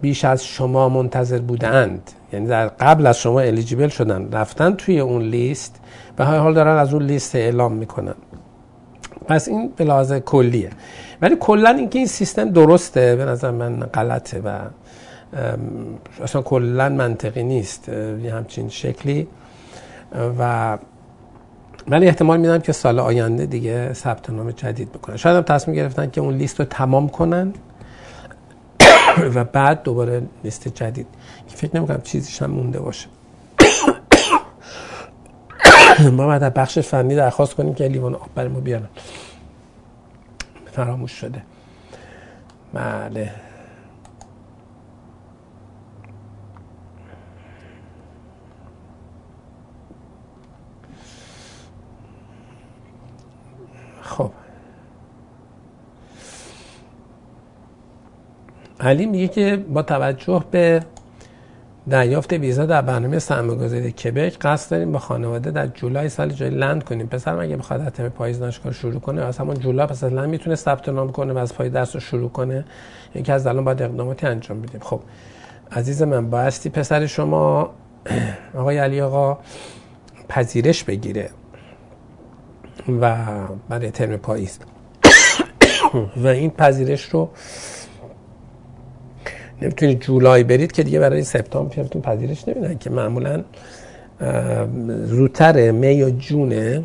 بیش 0.00 0.24
از 0.24 0.44
شما 0.44 0.88
منتظر 0.88 1.38
بودند. 1.38 2.10
یعنی 2.32 2.46
در 2.46 2.68
قبل 2.68 3.06
از 3.06 3.18
شما 3.18 3.40
الیجیبل 3.40 3.88
شدن 3.88 4.28
رفتن 4.32 4.74
توی 4.74 5.00
اون 5.00 5.22
لیست 5.22 5.80
های 6.18 6.38
حال 6.38 6.54
دارن 6.54 6.76
از 6.76 6.94
اون 6.94 7.02
لیست 7.02 7.34
اعلام 7.34 7.72
می‌کنن. 7.72 8.14
پس 9.26 9.48
این 9.48 9.72
به 9.76 10.20
کلیه. 10.20 10.70
ولی 11.22 11.36
کلا 11.40 11.70
اینکه 11.70 11.98
این 11.98 12.08
سیستم 12.08 12.50
درسته 12.50 13.16
به 13.16 13.24
نظر 13.24 13.50
من 13.50 13.80
غلطه 13.80 14.40
و 14.44 14.58
اصلا 16.22 16.42
کلا 16.42 16.88
منطقی 16.88 17.42
نیست 17.42 17.88
یه 18.22 18.34
همچین 18.34 18.68
شکلی. 18.68 19.28
و 20.38 20.78
ولی 21.88 22.06
احتمال 22.06 22.40
میدم 22.40 22.58
که 22.58 22.72
سال 22.72 22.98
آینده 22.98 23.46
دیگه 23.46 23.92
ثبت 23.92 24.30
نام 24.30 24.50
جدید 24.50 24.92
بکنن. 24.92 25.16
شاید 25.16 25.36
هم 25.36 25.42
تصمیم 25.42 25.76
گرفتن 25.76 26.10
که 26.10 26.20
اون 26.20 26.34
لیست 26.34 26.60
رو 26.60 26.66
تمام 26.66 27.08
کنن 27.08 27.52
و 29.34 29.44
بعد 29.44 29.82
دوباره 29.82 30.22
لیست 30.44 30.68
جدید. 30.68 31.06
فکر 31.48 31.76
نمی‌کنم 31.76 32.00
چیزیش 32.02 32.42
هم 32.42 32.50
مونده 32.50 32.80
باشه. 32.80 33.08
ما 36.16 36.26
بعد 36.26 36.42
از 36.42 36.52
بخش 36.52 36.78
فنی 36.78 37.14
درخواست 37.14 37.54
کنیم 37.54 37.74
که 37.74 37.88
لیوان 37.88 38.14
آب 38.14 38.28
برای 38.34 38.48
ما 38.48 38.60
بیارن. 38.60 38.88
فراموش 40.72 41.12
شده. 41.12 41.42
بله 42.74 43.30
خب 54.02 54.30
علی 58.80 59.06
میگه 59.06 59.28
که 59.28 59.56
با 59.56 59.82
توجه 59.82 60.44
به 60.50 60.82
دریافت 61.88 62.32
ویزا 62.32 62.66
در 62.66 62.82
برنامه 62.82 63.18
سرمایه‌گذاری 63.18 63.92
کبک 63.92 64.38
قصد 64.40 64.70
داریم 64.70 64.92
با 64.92 64.98
خانواده 64.98 65.50
در 65.50 65.66
جولای 65.66 66.08
سال 66.08 66.28
جای 66.28 66.50
لند 66.50 66.84
کنیم. 66.84 67.06
پسر 67.06 67.38
اگه 67.38 67.56
بخواد 67.56 67.80
از 67.80 68.10
پاییز 68.10 68.38
دانشگاه 68.38 68.72
شروع 68.72 69.00
کنه 69.00 69.24
از 69.24 69.38
همون 69.38 69.58
جولای 69.58 69.86
پس 69.86 70.04
از 70.04 70.12
لند 70.12 70.28
می‌تونه 70.28 70.56
ثبت 70.56 70.88
نام 70.88 71.12
کنه 71.12 71.32
و 71.32 71.38
از 71.38 71.54
پای 71.54 71.70
درس 71.70 71.94
رو 71.94 72.00
شروع 72.00 72.30
کنه. 72.30 72.64
یکی 73.14 73.32
از 73.32 73.46
الان 73.46 73.64
باید 73.64 73.82
اقداماتی 73.82 74.26
انجام 74.26 74.62
بدیم. 74.62 74.80
خب 74.80 75.00
عزیز 75.72 76.02
من 76.02 76.30
بایستی 76.30 76.68
پسر 76.68 77.06
شما 77.06 77.70
آقای 78.58 78.78
علی 78.78 79.00
آقا 79.00 79.38
پذیرش 80.28 80.84
بگیره 80.84 81.30
و 83.00 83.16
برای 83.68 83.90
ترم 83.90 84.16
پاییز. 84.16 84.58
و 86.22 86.26
این 86.26 86.50
پذیرش 86.50 87.04
رو 87.04 87.30
نمی‌تونید 89.62 90.00
جولای 90.00 90.44
برید 90.44 90.72
که 90.72 90.82
دیگه 90.82 91.00
برای 91.00 91.22
سپتامبر 91.22 91.74
پیرتون 91.74 92.02
پذیرش 92.02 92.48
نمیدن 92.48 92.78
که 92.78 92.90
معمولا 92.90 93.44
زودتر 95.04 95.70
می 95.70 95.94
یا 95.94 96.10
جونه. 96.10 96.84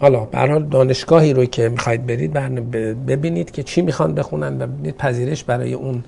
حالا 0.00 0.24
به 0.24 0.66
دانشگاهی 0.70 1.32
رو 1.32 1.44
که 1.44 1.68
می‌خواید 1.68 2.06
برید 2.06 2.32
ببینید 3.06 3.50
که 3.50 3.62
چی 3.62 3.82
می‌خوان 3.82 4.14
بخونن 4.14 4.62
و 4.62 4.66
ببینید 4.66 4.96
پذیرش 4.96 5.44
برای 5.44 5.74
اون 5.74 6.04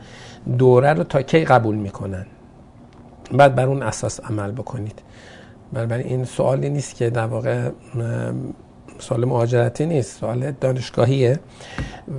دوره 0.59 0.93
رو 0.93 1.05
تا 1.05 1.23
کی 1.23 1.45
قبول 1.45 1.75
می‌کنن. 1.77 2.27
بعد 3.33 3.55
بر 3.55 3.67
اون 3.67 3.83
اساس 3.83 4.21
عمل 4.21 4.53
بکنید. 4.53 5.03
بنابراین 5.73 6.07
این 6.07 6.25
سوالی 6.25 6.71
نیست 6.71 6.95
که 6.95 7.11
در 7.11 7.27
واقع 7.27 7.71
سوال 8.99 9.25
مهاجرتی 9.25 9.87
نیست 9.87 10.21
سوال 10.21 10.51
دانشگاهیه 10.51 11.39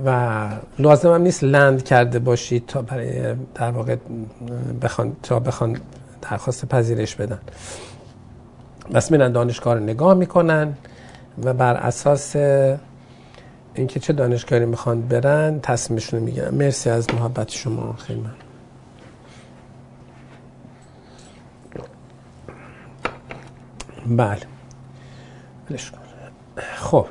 و 0.06 0.48
لازم 0.78 1.12
هم 1.14 1.22
نیست 1.22 1.44
لند 1.44 1.84
کرده 1.84 2.18
باشید 2.18 2.66
تا 2.66 2.82
برای 2.82 3.34
در 3.54 3.70
واقع 3.70 3.96
بخوان 4.82 5.16
تا 5.22 5.40
بخوان 5.40 5.80
درخواست 6.22 6.66
پذیرش 6.66 7.14
بدن. 7.14 7.38
بس 8.94 9.10
میرن 9.10 9.32
دانشگاه 9.32 9.74
رو 9.74 9.80
نگاه 9.80 10.14
می‌کنن 10.14 10.74
و 11.44 11.54
بر 11.54 11.74
اساس 11.74 12.36
اینکه 13.74 14.00
چه 14.00 14.12
دانشگاهی 14.12 14.64
می‌خوان 14.64 15.00
برن 15.02 15.60
تصمیمشون 15.60 16.20
می‌گیرن. 16.20 16.54
مرسی 16.54 16.90
از 16.90 17.14
محبت 17.14 17.50
شما 17.50 17.92
خیلی 17.92 18.20
من 18.20 18.34
بله. 24.16 24.40
خب. 26.56 27.06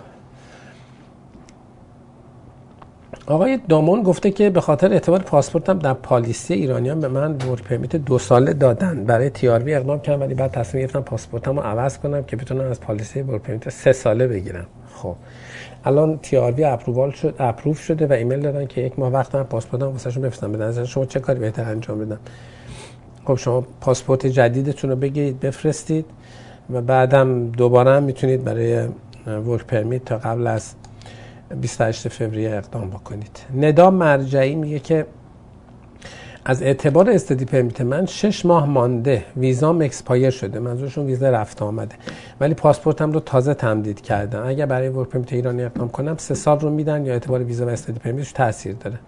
آقای 3.27 3.59
دامون 3.69 4.03
گفته 4.03 4.31
که 4.31 4.49
به 4.49 4.61
خاطر 4.61 4.93
اعتبار 4.93 5.19
پاسپورتم 5.19 5.79
در 5.79 5.93
policy 5.93 6.53
ایرانیان 6.53 6.99
به 6.99 7.07
من 7.07 7.31
work 7.31 7.63
permit 7.63 7.95
دو 7.95 8.19
ساله 8.19 8.53
دادن. 8.53 9.03
برای 9.03 9.29
TRV 9.29 9.75
اقدام 9.75 9.99
کردم 9.99 10.21
ولی 10.21 10.33
بعد 10.33 10.51
تصمیم 10.51 10.83
گرفتم 10.83 11.01
پاسپورتم 11.01 11.55
رو 11.55 11.61
عوض 11.61 11.97
کنم 11.97 12.23
که 12.23 12.35
بتونم 12.35 12.71
از 12.71 12.81
policy 12.81 13.21
work 13.21 13.41
permit 13.41 13.69
سه 13.69 13.93
ساله 13.93 14.27
بگیرم. 14.27 14.65
خب. 14.93 15.15
الان 15.85 16.17
TRV 16.17 16.63
approval 16.63 17.11
شد 17.11 17.35
approve 17.39 17.79
شده 17.79 18.07
و 18.07 18.13
ایمیل 18.13 18.39
دادن 18.39 18.65
که 18.65 18.81
یک 18.81 18.99
ماه 18.99 19.11
وقت 19.11 19.35
من 19.35 19.43
پاسپورتم 19.43 19.87
واسهشون 19.87 20.23
بفرستم. 20.23 20.51
بنظر 20.51 20.85
شما 20.85 21.05
چه 21.05 21.19
کاری 21.19 21.39
بهتر 21.39 21.63
انجام 21.63 21.99
بدم؟ 21.99 22.19
خب 23.25 23.35
شما 23.35 23.63
پاسپورت 23.81 24.25
جدیدتون 24.25 24.89
رو 24.89 24.95
بگیرید 24.95 25.39
بفرستید 25.39 26.05
و 26.73 26.81
بعدم 26.81 27.49
دوباره 27.51 27.99
می‌تونید 27.99 28.43
برای 28.43 28.87
work 29.27 29.65
permit 29.65 30.05
تا 30.05 30.17
قبل 30.17 30.47
از 30.47 30.73
28 31.61 32.07
فوریه 32.07 32.55
اقدام 32.55 32.89
بکنید. 32.89 33.39
ندا 33.55 33.89
مرجعی 33.89 34.55
میگه 34.55 34.79
که 34.79 35.05
از 36.45 36.63
اعتبار 36.63 37.09
study 37.09 37.45
permit 37.45 37.81
من 37.81 38.05
شش 38.05 38.45
ماه 38.45 38.65
مانده 38.69 39.25
ویزام 39.37 39.81
expire 39.81 40.29
شده. 40.29 40.59
منظورشون 40.59 41.05
ویزا 41.05 41.29
رفت 41.29 41.61
آمده. 41.61 41.95
ولی 42.39 42.53
پاسپورتم 42.53 43.11
رو 43.11 43.19
تازه 43.19 43.53
تمدید 43.53 44.01
کردم. 44.01 44.43
اگر 44.47 44.65
برای 44.65 44.89
work 44.89 45.09
permit 45.09 45.33
ایرانی 45.33 45.63
اقدام 45.63 45.89
کنم 45.89 46.17
سه 46.17 46.33
سال 46.33 46.59
رو 46.59 46.69
میدن 46.69 47.05
یا 47.05 47.13
اعتبار 47.13 47.43
ویزا 47.43 47.65
و 47.65 47.69
study 47.69 47.99
permit 47.99 48.23
ش 48.23 48.31
تاثیر 48.31 48.75
داره. 48.75 48.99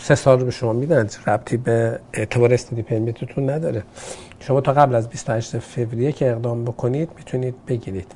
سه 0.00 0.14
سال 0.14 0.38
رو 0.38 0.44
به 0.44 0.50
شما 0.50 0.72
میدن 0.72 1.08
ربطی 1.26 1.56
به 1.56 2.00
اعتبار 2.12 2.54
study 2.54 2.82
permit 2.82 3.27
تون 3.27 3.50
نداره. 3.50 3.82
شما 4.40 4.60
تا 4.60 4.72
قبل 4.72 4.94
از 4.94 5.08
28 5.08 5.58
فوریه 5.58 6.12
که 6.12 6.30
اقدام 6.30 6.64
بکنید 6.64 7.08
می‌تونید 7.16 7.54
بگیرید. 7.66 8.12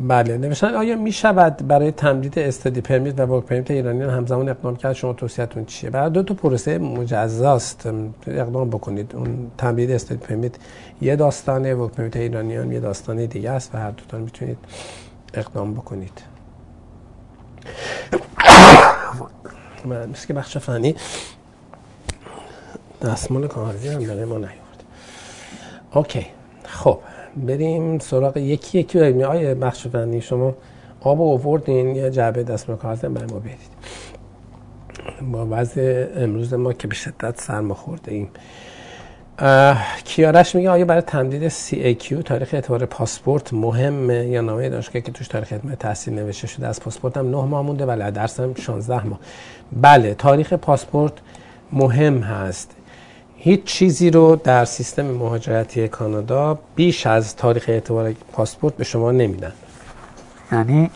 بله 0.00 0.38
نوشتن 0.38 0.74
آیا 0.74 0.96
می 0.96 1.12
شود 1.12 1.66
برای 1.68 1.90
تمدید 1.90 2.38
study 2.38 2.80
permit 2.80 3.20
و 3.20 3.22
work 3.26 3.44
permit 3.44 3.70
ایرانیان 3.70 4.10
همزمان 4.10 4.48
اقدام 4.48 4.76
کرد؟ 4.76 4.92
شما 4.92 5.12
توصیهتون 5.12 5.64
چیه؟ 5.64 5.90
برای 5.90 6.10
دو 6.10 6.22
تا 6.22 6.34
پروسه 6.34 6.78
مجزاست. 6.78 7.88
اقدام 8.26 8.70
بکنید. 8.70 9.16
اون 9.16 9.50
تمدید 9.58 9.90
study 9.90 10.18
permit 10.18 10.54
یه 11.02 11.16
داستانه 11.16 11.74
work 11.74 11.92
permit 11.92 12.16
ایرانیان 12.16 12.72
یه 12.72 12.80
داستانه 12.80 13.26
دیگه 13.26 13.50
است 13.50 13.74
و 13.74 13.78
هر 13.78 13.90
دو 13.90 14.02
تا 14.08 14.18
می‌تونید 14.18 14.58
اقدام 15.34 15.74
بکنید. 15.74 16.35
مثل 19.86 20.26
که 20.26 20.34
بخش 20.34 20.58
فنی 20.58 20.94
دستمال 23.02 23.46
کاغذی 23.46 23.88
هم 23.88 24.06
برای 24.06 24.24
ما 24.24 24.36
نیورد 24.36 24.84
اوکی 25.92 26.26
خب 26.64 26.98
بریم 27.36 27.98
سراغ 27.98 28.36
یکی 28.36 28.78
یکی 28.78 28.98
بریم. 28.98 29.22
آیه 29.22 29.54
بخش 29.54 29.86
فنی 29.86 30.20
شما 30.20 30.54
آب 31.00 31.20
آوردین 31.20 31.96
یا 31.96 32.10
جعبه 32.10 32.42
دستمال 32.42 32.78
کاغذ 32.78 33.04
برای 33.04 33.32
ما 33.32 33.38
برید 33.38 33.76
با 35.32 35.46
وضع 35.50 36.06
امروز 36.16 36.54
ما 36.54 36.72
که 36.72 36.88
به 36.88 36.94
شدت 36.94 37.40
سرما 37.40 37.74
خورده 37.74 38.12
ایم. 38.12 38.30
کیارش 40.04 40.54
میگه 40.54 40.70
آیا 40.70 40.84
برای 40.84 41.00
تمدید 41.00 41.48
CAQ 41.48 42.22
تاریخ 42.24 42.54
اعتبار 42.54 42.86
پاسپورت 42.86 43.52
مهمه 43.52 44.26
یا 44.26 44.40
نامه 44.40 44.68
دانشگاهی 44.68 45.02
که 45.02 45.12
توش 45.12 45.28
تاریخ 45.28 45.48
خدمت 45.48 45.78
تحصیل 45.78 46.14
نوشته 46.14 46.46
شده 46.46 46.66
از 46.66 46.80
پاسپورت 46.80 47.16
هم 47.16 47.30
9 47.30 47.36
ماه 47.36 47.62
مونده؟ 47.62 47.86
ولی 47.86 48.10
درسم 48.10 48.54
16 48.54 49.06
ماه. 49.06 49.20
بله 49.72 50.14
تاریخ 50.14 50.52
پاسپورت 50.52 51.12
مهم 51.72 52.18
هست. 52.18 52.70
هیچ 53.36 53.64
چیزی 53.64 54.10
رو 54.10 54.36
در 54.36 54.64
سیستم 54.64 55.06
مهاجرتی 55.06 55.88
کانادا 55.88 56.58
بیش 56.76 57.06
از 57.06 57.36
تاریخ 57.36 57.64
اعتبار 57.68 58.12
پاسپورت 58.32 58.76
به 58.76 58.84
شما 58.84 59.12
نمیدن. 59.12 59.52
یعنی 60.52 60.90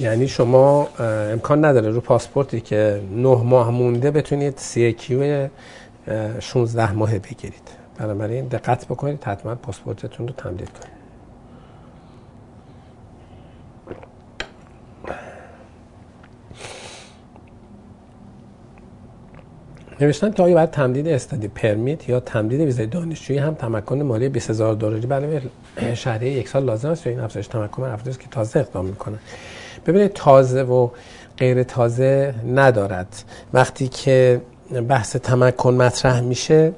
یعنی 0.00 0.28
شما 0.28 0.88
امکان 1.32 1.64
نداره 1.64 1.90
رو 1.90 2.00
پاسپورتی 2.00 2.60
که 2.60 3.00
نه 3.12 3.42
ماه 3.42 3.70
مونده 3.70 4.10
بتونید 4.10 4.54
سی 4.56 4.92
و 4.92 5.48
شش 6.40 6.92
ماه 6.92 7.18
بگیرید. 7.18 7.68
بنابراین 7.98 8.46
دقت 8.46 8.86
بکنید 8.86 9.24
حتما 9.24 9.54
پاسپورتتون 9.54 10.28
رو 10.28 10.34
تمدید 10.34 10.68
کنید. 10.68 10.98
نوشتن 20.00 20.30
که 20.30 20.42
آیا 20.42 20.54
باید 20.54 20.70
تمدید 20.70 21.08
استادی 21.08 21.48
پرمیت 21.48 22.08
یا 22.08 22.20
تمدید 22.20 22.60
ویزای 22.60 22.86
دانشجویی 22.86 23.38
هم 23.38 23.54
تمکن 23.54 24.02
مالی 24.02 24.28
20000 24.28 24.74
دلاری؟ 24.74 25.06
برای 25.06 25.40
شهریه 25.94 26.32
یک 26.32 26.48
سال 26.48 26.64
لازم 26.64 26.90
است. 26.90 27.06
یا 27.06 27.12
این 27.12 27.20
افزایش 27.20 27.46
تمکن 27.46 27.82
افرادی 27.82 28.18
که 28.18 28.28
تازه 28.30 28.60
اقدام 28.60 28.86
می‌کنن 28.86 29.18
ببینید 29.86 30.12
تازه 30.12 30.62
و 30.62 30.88
غیر 31.38 31.62
تازه 31.62 32.34
ندارد. 32.54 33.24
وقتی 33.52 33.88
که 33.88 34.40
بحث 34.88 35.16
تمکن 35.16 35.74
مطرح 35.74 36.20
میشه 36.20 36.72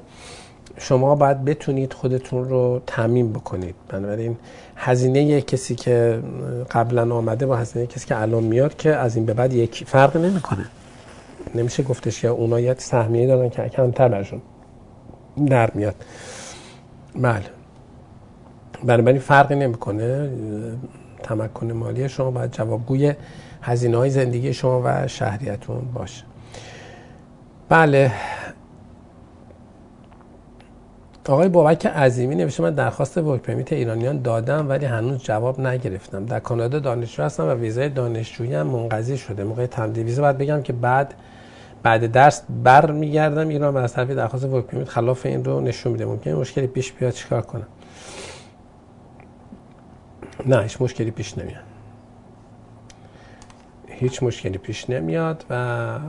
شما 0.77 1.15
باید 1.15 1.45
بتونید 1.45 1.93
خودتون 1.93 2.49
رو 2.49 2.81
تعمین 2.87 3.33
بکنید. 3.33 3.75
بنابراین 3.89 4.37
هزینه 4.75 5.41
کسی 5.41 5.75
که 5.75 6.19
قبلا 6.71 7.15
آمده 7.15 7.45
با 7.45 7.55
هزینه 7.55 7.87
کسی 7.87 8.07
که 8.07 8.21
الان 8.21 8.43
میاد 8.43 8.77
که 8.77 8.95
از 8.95 9.15
این 9.15 9.25
به 9.25 9.33
بعد 9.33 9.53
یک 9.53 9.83
فرق 9.87 10.17
نمی‌کنه. 10.17 10.65
نمیشه 11.55 11.83
گفتش 11.83 12.21
که 12.21 12.27
اونا 12.27 12.59
یه 12.59 12.75
سهمیه 12.77 13.27
دارن 13.27 13.49
که 13.49 13.69
کمتر 13.69 14.07
برشون 14.07 14.41
در 15.47 15.71
میاد. 15.73 15.95
بله. 17.15 17.43
بنابراین 18.83 19.19
فرقی 19.19 19.55
نمی‌کنه. 19.55 20.29
تمکن 21.21 21.71
مالی 21.71 22.09
شما 22.09 22.31
باید 22.31 22.51
جوابگوی 22.51 23.13
هزینه 23.61 23.97
های 23.97 24.09
زندگی 24.09 24.53
شما 24.53 24.81
و 24.85 25.07
شهریتون 25.07 25.81
باشه. 25.93 26.23
بله. 27.69 28.11
آقای 31.29 31.49
بابک 31.49 31.85
عظیمی 31.85 32.35
نوشته 32.35 32.63
من 32.63 32.73
درخواست 32.73 33.17
ورک 33.17 33.41
پرمیت 33.41 33.73
ایرانیان 33.73 34.21
دادم 34.21 34.69
ولی 34.69 34.85
هنوز 34.85 35.23
جواب 35.23 35.59
نگرفتم. 35.59 36.25
در 36.25 36.39
کانادا 36.39 36.79
دانشجو 36.79 37.23
هستم 37.23 37.47
و 37.47 37.53
ویزای 37.53 37.89
دانشجویی 37.89 38.53
هم 38.53 38.67
منقضی 38.67 39.17
شده. 39.17 39.43
موقع 39.43 39.65
تمدید 39.65 40.05
ویزا 40.05 40.21
باید 40.21 40.37
بگم 40.37 40.61
که 40.61 40.73
بعد 40.73 41.13
بعد 41.83 42.11
درس 42.11 42.41
بر 42.63 42.91
میگردم 42.91 43.47
ایران 43.47 43.73
و 43.73 43.77
از 43.77 43.93
طرفی 43.93 44.15
درخواست 44.15 44.45
work 44.45 44.65
permit 44.65 44.89
خلاف 44.89 45.25
این 45.25 45.45
رو 45.45 45.61
نشون 45.61 45.91
میده. 45.91 46.05
ممکنه 46.05 46.35
مشکلی 46.35 46.67
پیش 46.67 46.91
بیاد 46.91 47.13
چیکار 47.13 47.41
کنم؟ 47.41 47.67
نه 50.45 50.61
هیچ 50.61 50.81
مشکلی 50.81 51.11
پیش 51.11 51.37
نمیاد. 51.37 51.63
هیچ 53.87 54.23
مشکلی 54.23 54.57
پیش 54.57 54.89
نمیاد 54.89 55.45
و 55.49 55.99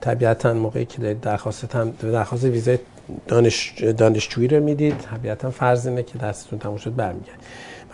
طبیعتا 0.00 0.54
موقعی 0.54 0.84
که 0.84 0.98
دارید 0.98 1.20
درخواست 1.20 1.74
هم 1.74 1.90
درخواست 1.90 2.44
ویزای 2.44 2.78
دانش 3.26 3.74
دانشجویی 3.78 4.48
رو 4.48 4.64
می‌دید 4.64 4.98
طبیعتا 4.98 5.50
فرض 5.50 5.86
اینه 5.86 6.02
که 6.02 6.18
درستون 6.18 6.58
تموم 6.58 6.76
شد 6.76 6.96
برمیگرد. 6.96 7.38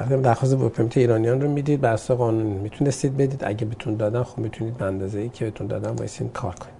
وقتی 0.00 0.16
درخواست 0.16 0.54
work 0.54 0.92
ایرانیان 0.96 1.40
رو 1.40 1.50
می‌دید 1.50 1.80
بر 1.80 1.92
اساس 1.92 2.16
قانون 2.16 2.46
می‌تونستید 2.46 3.16
بدید. 3.16 3.44
اگه 3.44 3.64
بهتون 3.64 3.96
دادن 3.96 4.22
خب 4.22 4.38
می‌تونید 4.38 4.76
به 4.76 4.84
اندازه 4.84 5.18
ای 5.18 5.28
که 5.28 5.44
بهتون 5.44 5.66
دادن 5.66 5.90
وایسین 5.90 6.28
کار 6.28 6.54
کنید. 6.54 6.74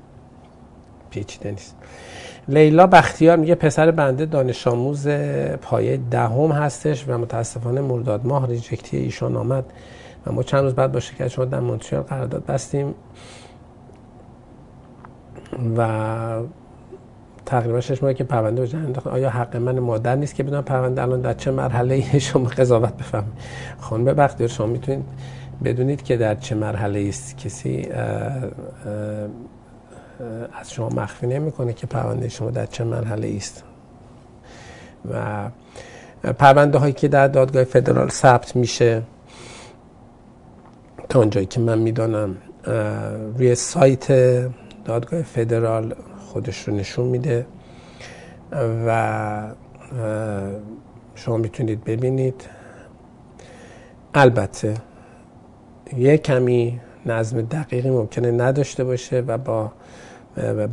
پیچیده 1.11 1.51
نیست. 1.51 1.77
لیلا 2.51 2.87
بختیار 2.87 3.37
میگه 3.37 3.55
پسر 3.55 3.91
بنده 3.91 4.27
دانش 4.27 4.67
آموز 4.67 5.09
پایه 5.63 6.01
دهم 6.11 6.53
هستش 6.53 7.05
و 7.09 7.19
متاسفانه 7.19 7.81
مرداد 7.81 8.27
ماه 8.27 8.47
ریجکتی 8.47 8.97
ایشان 8.97 9.37
آمد. 9.37 9.65
و 10.27 10.33
ما 10.33 10.43
چند 10.43 10.65
روز 10.65 10.75
بعد 10.75 10.93
با 10.93 11.01
شرکت 11.01 11.29
شما 11.29 11.45
در 11.45 11.61
مونتریال 11.61 12.03
قرارداد 12.03 12.47
بستیم 12.47 12.95
و 15.77 15.89
تقریبا 17.47 17.81
شش 17.81 18.03
ماهی 18.03 18.15
که 18.15 18.25
پرونده 18.25 18.63
وجه 18.63 18.79
انداخت. 18.79 19.07
آیا 19.07 19.31
حق 19.31 19.57
من 19.57 19.79
مادر 19.79 20.17
نیست 20.17 20.35
که 20.35 20.43
بدونم 20.43 20.63
پرونده 20.63 21.03
الان 21.03 21.21
در 21.21 21.33
چه 21.33 21.51
مرحله 21.51 22.19
شما 22.19 22.45
قضاوت 22.45 22.97
بفهمید 22.97 23.33
خانم 23.81 24.05
بختیار 24.05 24.49
شما 24.49 24.67
می‌تونید 24.67 25.05
بدونید 25.65 26.03
که 26.03 26.17
در 26.17 26.35
چه 26.35 26.55
مرحله 26.55 27.09
است؟ 27.09 27.39
کسی 27.39 27.89
از 30.61 30.73
شما 30.73 30.89
مخفی 30.89 31.27
نمی‌کنه 31.27 31.73
که 31.73 31.87
پرونده 31.87 32.29
شما 32.29 32.51
در 32.51 32.67
چه 32.67 32.85
مرحله 32.85 33.33
است 33.37 33.65
و 35.13 35.51
پرونده 36.33 36.79
هایی 36.79 36.93
که 36.93 37.09
در 37.09 37.29
دادگاه 37.29 37.65
فدرال 37.65 38.09
ثبت 38.09 38.57
میشه 38.57 39.03
تا 41.09 41.19
اونجایی 41.19 41.47
که 41.47 41.61
من 41.61 41.79
می‌دانم 41.79 42.37
روی 43.37 43.55
سایت 43.55 44.13
دادگاه 44.85 45.23
فدرال 45.23 45.95
خودش 46.19 46.69
رو 46.69 46.75
نشون 46.75 47.07
میده 47.07 47.47
و 48.87 49.55
شما 51.15 51.37
می‌تونید 51.37 51.85
ببینید. 51.85 52.45
البته 54.15 54.75
یه 55.97 56.19
کمی 56.19 56.81
نظم 57.07 57.43
دقیقی 57.43 57.91
ممکنه 57.91 58.31
نداشته 58.31 58.85
باشه 58.85 59.21
و 59.21 59.39
با 59.39 59.73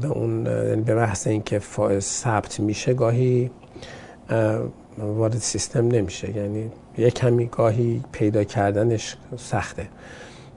به 0.01 0.07
اون 0.07 0.45
یعنی 0.45 0.81
به 0.81 0.95
محض 0.95 1.27
اینکه 1.27 1.61
ثبت 1.99 2.59
میشه 2.59 2.93
گاهی 2.93 3.51
وارد 4.97 5.37
سیستم 5.37 5.87
نمیشه. 5.87 6.37
یعنی 6.37 6.71
یه 6.97 7.11
کمی 7.11 7.45
گاهی 7.45 8.03
پیدا 8.11 8.43
کردنش 8.43 9.17
سخته. 9.37 9.87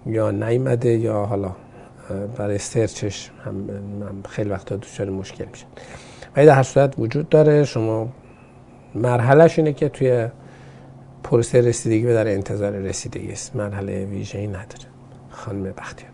یا 0.07 0.31
نیمده 0.31 0.90
یا 0.90 1.25
حالا 1.25 1.53
برای 2.37 2.59
سرچش 2.59 3.31
هم 3.44 3.64
خیلی 4.29 4.51
وقتا 4.51 4.77
دچار 4.77 5.11
مشکل 5.11 5.44
میشه. 5.53 5.66
ولی 6.37 6.46
در 6.46 6.55
هر 6.55 6.62
صورت 6.62 6.99
وجود 6.99 7.29
داره. 7.29 7.64
شما 7.64 8.09
مرحلهش 8.94 9.59
اینه 9.59 9.73
که 9.73 9.88
توی 9.88 10.29
پروسه 11.23 11.61
رسیدگی 11.61 12.07
و 12.07 12.14
در 12.14 12.29
انتظار 12.29 12.73
رسیدگی 12.73 13.33
است. 13.33 13.57
مرحله 13.57 14.05
ویژه 14.05 14.38
ای 14.38 14.46
نداره. 14.46 14.87
خانم 15.31 15.62
بختیار. 15.62 16.11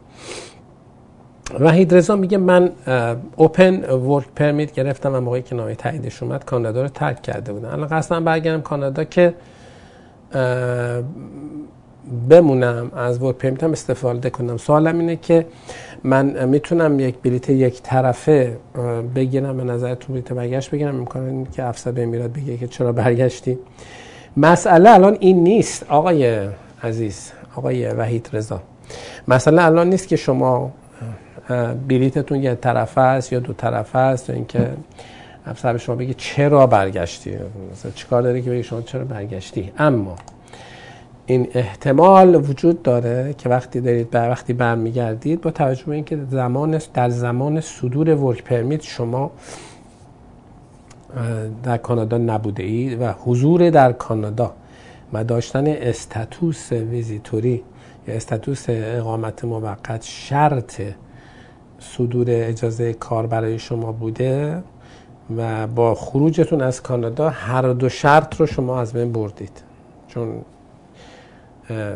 وحید 1.61 1.95
رضا 1.95 2.17
میگه 2.17 2.39
من 2.39 2.71
اوپن 3.37 3.85
ورک 3.91 4.27
پرمیت 4.37 4.73
گرفتم 4.73 5.15
و 5.15 5.21
موقعی 5.21 5.43
که 5.43 5.55
نامه 5.55 5.75
تاییدش 5.75 6.23
اومد 6.23 6.45
کانادا 6.45 6.83
رو 6.83 6.89
ترک 6.89 7.23
کرده 7.23 7.53
بودم. 7.53 7.69
الان 7.69 7.89
قصدم 7.89 8.25
برگردم 8.25 8.63
کانادا 8.63 9.05
که 9.05 9.35
بمونم 12.29 12.91
از 12.97 13.23
ورک 13.23 13.37
پرمیت 13.37 13.65
هم 13.65 13.73
استفاده 13.73 14.31
کنم. 14.31 14.57
سوالم 14.57 14.99
اینه 14.99 15.17
که 15.17 15.47
من 16.05 16.49
می‌تونم 16.49 17.01
یک 17.01 17.15
بلیت 17.23 17.51
یک 17.51 17.83
طرفه 17.83 18.57
بگیرم 19.15 19.57
به 19.57 19.65
نظرتون 19.65 20.15
بلیت 20.15 20.33
برگشت 20.33 20.71
بگیرم؟ 20.71 20.97
امکان 20.97 21.47
که 21.53 21.65
افسر 21.65 21.93
به 21.93 22.07
میراد 22.07 22.33
بگه 22.33 22.57
که 22.57 22.67
چرا 22.67 22.93
برگشتی؟ 22.93 23.59
مسئله 24.37 24.91
الان 24.91 25.17
این 25.21 25.43
نیست 25.43 25.87
آقای 25.89 26.49
عزیز 26.83 27.33
آقای 27.57 27.87
وحید 27.87 28.31
رضا. 28.33 28.61
مسئله 29.29 29.65
الان 29.65 29.91
نیست 29.91 30.09
که 30.09 30.17
شما 30.17 30.73
بلیتتون 31.89 32.43
یه 32.43 32.55
طرفه 32.55 33.01
است 33.01 33.33
یا 33.33 33.39
دو 33.39 33.53
طرفه 33.53 33.99
است؟ 33.99 34.29
یا 34.29 34.35
اینکه 34.35 34.71
افسر 35.47 35.73
به 35.73 35.79
شما 35.79 35.97
بگه 35.97 36.15
چرا 36.15 36.67
برگشتی؟ 36.67 37.37
مثلا 37.73 37.91
چیکار 37.95 38.23
داری 38.23 38.43
که 38.43 38.51
بگه 38.51 38.63
شما 38.63 38.83
چرا 38.83 39.05
برگشتی؟ 39.05 39.73
اما 39.79 40.17
این 41.27 41.49
احتمال 41.55 42.35
وجود 42.35 42.83
داره 42.83 43.35
که 43.39 43.49
وقتی 43.49 43.81
دارید 43.81 44.11
بر 44.11 44.31
وقتی 44.31 44.53
برمیگردید 44.53 45.41
با 45.41 45.51
توجه 45.51 45.85
به 45.85 45.95
اینکه 45.95 46.19
زمان 46.31 46.81
در 46.95 47.09
زمان 47.09 47.61
صدور 47.61 48.15
ورک 48.15 48.45
پرمیت 48.45 48.83
شما 48.83 49.31
در 51.63 51.77
کانادا 51.77 52.19
نبوده 52.19 52.63
اید 52.63 53.01
و 53.01 53.13
حضور 53.13 53.71
در 53.71 53.93
کانادا 53.93 54.53
و 55.13 55.25
داشتن 55.25 55.67
استاتوس 55.67 56.73
ویزیتوری 56.73 57.63
یا 58.09 58.15
استاتوس 58.15 58.65
اقامت 58.69 59.45
موقت 59.45 60.03
شرط 60.03 60.83
صدور 61.79 62.27
اجازه 62.29 62.93
کار 62.93 63.27
برای 63.27 63.59
شما 63.59 63.93
بوده 63.93 64.63
و 65.37 65.67
با 65.67 65.95
خروجتون 65.95 66.61
از 66.61 66.83
کانادا 66.83 67.31
هر 67.31 67.73
دو 67.73 67.89
شرط 67.89 68.37
رو 68.37 68.47
شما 68.47 68.81
از 68.81 68.93
بین 68.93 69.13
بردید. 69.13 69.63
چون 70.09 70.43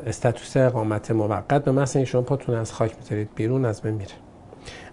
استاتوس 0.06 0.56
اقامت 0.56 1.10
موقت 1.10 1.64
به 1.64 1.72
مثل 1.72 2.04
شما 2.04 2.22
پاتون 2.22 2.54
از 2.54 2.72
خاک 2.72 2.96
می‌ذارید 3.00 3.28
بیرون 3.34 3.64
از 3.64 3.82
بین 3.82 3.94
میره. 3.94 4.10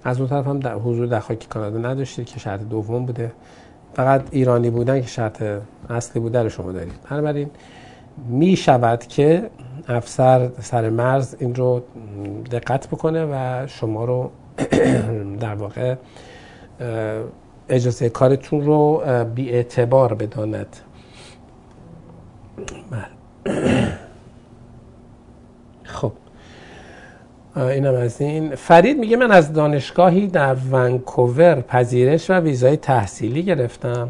از 0.03 0.19
اون 0.19 0.29
طرف 0.29 0.47
هم 0.47 0.59
در 0.59 0.75
حضور 0.75 1.07
در 1.07 1.19
خاک 1.19 1.49
کانادا 1.49 1.77
نداشتید 1.77 2.25
که 2.25 2.39
شرط 2.39 2.61
دوم 2.61 3.05
بوده. 3.05 3.31
فقط 3.93 4.21
ایرانی 4.31 4.69
بودن 4.69 5.01
که 5.01 5.07
شرط 5.07 5.43
اصلی 5.89 6.21
بوده 6.21 6.43
رو 6.43 6.49
شما 6.49 6.71
دارید. 6.71 6.93
بنابراین 7.09 7.49
می 8.29 8.55
شود 8.55 9.05
که 9.05 9.49
افسر 9.87 10.49
سر 10.61 10.89
مرز 10.89 11.35
این 11.39 11.55
رو 11.55 11.81
دقت 12.51 12.87
بکنه 12.87 13.25
و 13.25 13.67
شما 13.67 14.05
رو 14.05 14.31
در 15.39 15.55
واقع 15.55 15.95
اجازه 17.69 18.09
کارتون 18.09 18.65
رو 18.65 19.03
بی 19.35 19.49
اعتبار 19.49 20.13
بداند. 20.13 20.77
بله. 22.91 23.07
خب. 25.83 26.11
اینم 27.55 27.93
از 27.93 28.21
این. 28.21 28.55
فرید 28.55 28.97
میگه 28.99 29.17
من 29.17 29.31
از 29.31 29.53
دانشگاهی 29.53 30.27
در 30.27 30.55
ونکوور 30.71 31.61
پذیرش 31.61 32.29
و 32.29 32.33
ویزای 32.33 32.77
تحصیلی 32.77 33.43
گرفتم. 33.43 34.09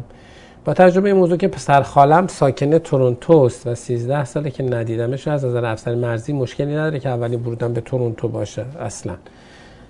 با 0.64 0.74
تجربه 0.74 1.08
این 1.08 1.18
موضوع 1.18 1.36
که 1.36 1.48
پسر 1.48 1.82
خالم 1.82 2.26
ساکن 2.26 2.78
تورنتوست 2.78 3.66
و 3.66 3.74
13 3.74 4.24
ساله 4.24 4.50
که 4.50 4.62
ندیدمش 4.62 5.28
از 5.28 5.44
نظر 5.44 5.64
افسر 5.64 5.94
مرزی 5.94 6.32
مشکلی 6.32 6.72
نداره 6.72 6.98
که 7.00 7.08
اولین 7.08 7.40
ورودم 7.40 7.72
به 7.72 7.80
تورنتو 7.80 8.28
باشه 8.28 8.64
اصلا. 8.80 9.14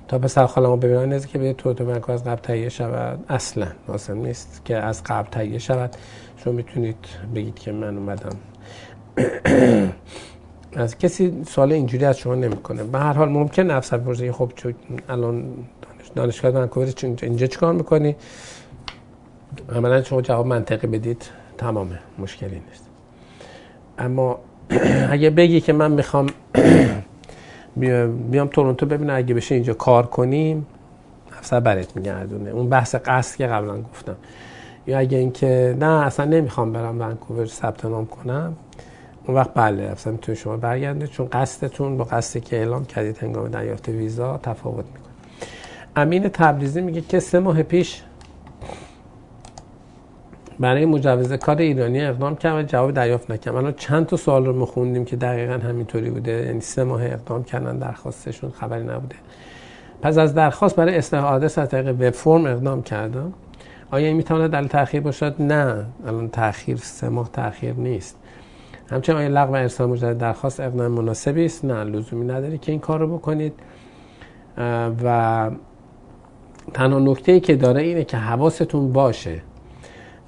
تا 0.08 0.18
پسر 0.18 0.46
خالم 0.46 0.66
رو 0.66 0.76
ببینم 0.76 1.12
نیست 1.12 1.28
که 1.28 1.38
به 1.38 1.52
تورنتو 1.52 1.84
بنکو 1.84 2.12
از 2.12 2.24
قبل 2.24 2.40
تهیه 2.40 2.68
شود. 2.68 3.24
اصلا 3.28 3.66
لازم 3.88 4.18
نیست 4.18 4.62
که 4.64 4.76
از 4.76 5.02
قبل 5.04 5.30
تهیه 5.30 5.58
شود. 5.58 5.96
شما 6.36 6.52
می‌تونید 6.52 6.96
بگید 7.34 7.58
که 7.58 7.72
من 7.72 7.96
اومدم. 7.96 8.36
از 10.76 10.98
کسی 10.98 11.42
سوال 11.46 11.72
اینجوری 11.72 12.04
از 12.04 12.18
شما 12.18 12.34
نمی‌کنه. 12.34 12.84
به 12.84 12.98
هر 12.98 13.12
حال 13.12 13.28
ممکن 13.28 13.70
افسر 13.70 13.96
بپرسه 13.96 14.32
خب 14.32 14.52
چون 14.56 14.74
الان 15.08 15.44
دانشگاه 16.14 16.50
ونکوور 16.50 16.92
اینجا 17.22 17.46
چیکار 17.46 17.72
می‌کنی؟ 17.72 18.16
عملا 19.74 20.02
شما 20.02 20.22
جواب 20.22 20.46
منطقی 20.46 20.86
بدید. 20.86 21.30
تمامه 21.58 21.98
مشکلی 22.18 22.62
نیست. 22.68 22.88
اما 23.98 24.38
اگه 25.10 25.30
بگی 25.30 25.60
که 25.60 25.72
من 25.72 25.92
می‌خوام 25.92 26.26
بیام 28.30 28.48
تورنتو 28.48 28.86
ببینم. 28.86 29.16
اگه 29.16 29.34
بشه 29.34 29.54
اینجا 29.54 29.74
کار 29.74 30.06
کنیم. 30.06 30.66
افسر 31.38 31.60
برات 31.60 31.96
میگردونه. 31.96 32.50
اون 32.50 32.68
بحث 32.68 32.94
قصد 32.94 33.36
که 33.36 33.46
قبلا 33.46 33.80
گفتم. 33.80 34.16
یا 34.86 34.98
اگه 34.98 35.18
اینکه 35.18 35.76
نه 35.80 36.06
اصلا 36.06 36.26
نمی‌خوام 36.26 36.72
برم 36.72 37.00
ونکوور 37.00 37.46
ثبت 37.46 37.84
نام 37.84 38.06
کنم. 38.06 38.56
اون 39.26 39.36
وقت 39.36 39.54
بله 39.54 39.82
اصلا 39.82 40.12
می‌تونه 40.12 40.38
شما 40.38 40.56
برگرده 40.56 41.06
چون 41.06 41.28
قصدتون 41.32 41.96
با 41.96 42.04
قصدی 42.04 42.40
که 42.40 42.56
اعلام 42.56 42.84
کردید 42.84 43.18
هنگام 43.18 43.48
دریافت 43.48 43.88
ویزا 43.88 44.40
تفاوت 44.42 44.84
می‌کنه. 44.84 45.12
امین 45.96 46.28
تبریزی 46.28 46.80
میگه 46.80 47.00
که 47.00 47.20
سه 47.20 47.38
ماه 47.38 47.62
پیش 47.62 48.02
برای 50.60 50.86
مجوز 50.86 51.32
کار 51.32 51.56
ایرانی 51.56 52.04
اقدام 52.04 52.36
کردم 52.36 52.58
و 52.58 52.62
جواب 52.62 52.90
دریافت 52.90 53.30
نکردم 53.30 53.58
الان 53.58 53.74
چند 53.76 54.06
تا 54.06 54.16
سوال 54.16 54.46
رو 54.46 54.52
میخوندیم 54.52 55.04
که 55.04 55.16
دقیقا 55.16 55.52
همینطوری 55.52 56.10
بوده. 56.10 56.32
یعنی 56.32 56.60
سه 56.60 56.84
ماه 56.84 57.04
اقدام 57.04 57.44
کردن 57.44 57.78
درخواستشون 57.78 58.50
خبری 58.50 58.84
نبوده. 58.84 59.16
پس 60.02 60.18
از 60.18 60.34
درخواست 60.34 60.76
برای 60.76 60.96
اصلاح 60.96 61.24
آدرس 61.24 61.58
از 61.58 61.68
طریق 61.68 61.88
وب 61.88 62.10
فرم 62.10 62.46
اقدام 62.46 62.82
کردم. 62.82 63.32
آیا 63.90 64.06
این 64.06 64.16
می‌تواند 64.16 64.50
دلیل 64.50 64.68
تاخیر 64.68 65.00
باشد؟ 65.00 65.42
نه. 65.42 65.86
الان 66.06 66.28
تاخیر 66.28 66.76
سه 66.76 67.08
ماه 67.08 67.30
تاخیر 67.32 67.74
نیست. 67.74 68.16
همچنین 68.90 69.18
آیا 69.18 69.28
لغو 69.28 69.54
ارسال 69.54 69.88
مجدد 69.88 70.18
درخواست 70.18 70.60
اقدام 70.60 70.92
مناسبی 70.92 71.44
است؟ 71.44 71.64
نه 71.64 71.84
لزومی 71.84 72.26
نداره 72.26 72.58
که 72.58 72.72
این 72.72 72.80
کار 72.80 73.00
رو 73.00 73.18
بکنید 73.18 73.52
و 75.04 75.50
تنها 76.74 76.98
نکته 76.98 77.32
ای 77.32 77.40
که 77.40 77.56
داره 77.56 77.82
اینه 77.82 78.04
که 78.04 78.16
حواستون 78.16 78.92
باشه. 78.92 79.42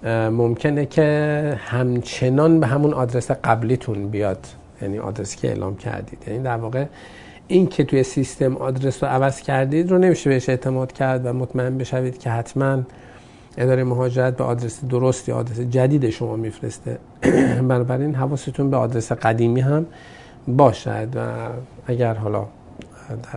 ممکنه 0.09 0.87
که 0.87 1.59
همچنان 1.59 2.61
به 2.61 2.67
همون 2.67 2.95
آدرس 2.95 3.31
قبلیتون 3.31 4.09
بیاد. 4.09 4.47
یعنی 4.83 4.99
آدرسی 4.99 5.37
که 5.37 5.49
اعلام 5.49 5.77
کردید. 5.77 6.19
یعنی 6.27 6.43
در 6.43 6.57
واقع 6.57 6.85
این 7.49 7.67
که 7.67 7.85
توی 7.85 8.03
سیستم 8.03 8.57
آدرس 8.57 9.03
رو 9.03 9.09
عوض 9.09 9.41
کردید 9.41 9.91
رو 9.91 9.99
نمیشه 9.99 10.31
بهش 10.31 10.49
اعتماد 10.49 10.93
کرد 10.93 11.27
و 11.27 11.33
مطمئن 11.33 11.79
بشوید 11.79 12.19
که 12.19 12.31
حتما 12.31 12.83
اداره 13.59 13.85
مهاجرت 13.85 14.37
به 14.37 14.45
آدرس 14.45 14.85
درست 14.85 15.29
یا 15.29 15.37
آدرس 15.37 15.61
جدید 15.61 16.11
شما 16.11 16.37
میفرسته. 16.37 16.99
بنابراین 17.69 18.15
حواستون 18.15 18.71
به 18.71 18.77
آدرس 18.77 19.13
قدیمی 19.13 19.61
هم 19.61 19.87
باشد 20.49 21.09
و 21.15 21.21
اگر 21.87 22.15
حالا 22.15 22.47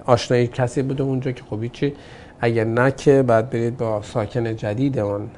آشنایی 0.05 0.47
کسی 0.47 0.81
بوده 0.81 1.03
اونجا 1.03 1.31
که 1.31 1.43
خب 1.49 1.67
چی 1.67 1.93
اگر 2.41 2.63
نه 2.63 2.91
که 2.91 3.23
بعد 3.23 3.49
برید 3.49 3.77
با 3.77 4.01
ساکن 4.01 4.55
جدید 4.55 4.99
اون 4.99 5.29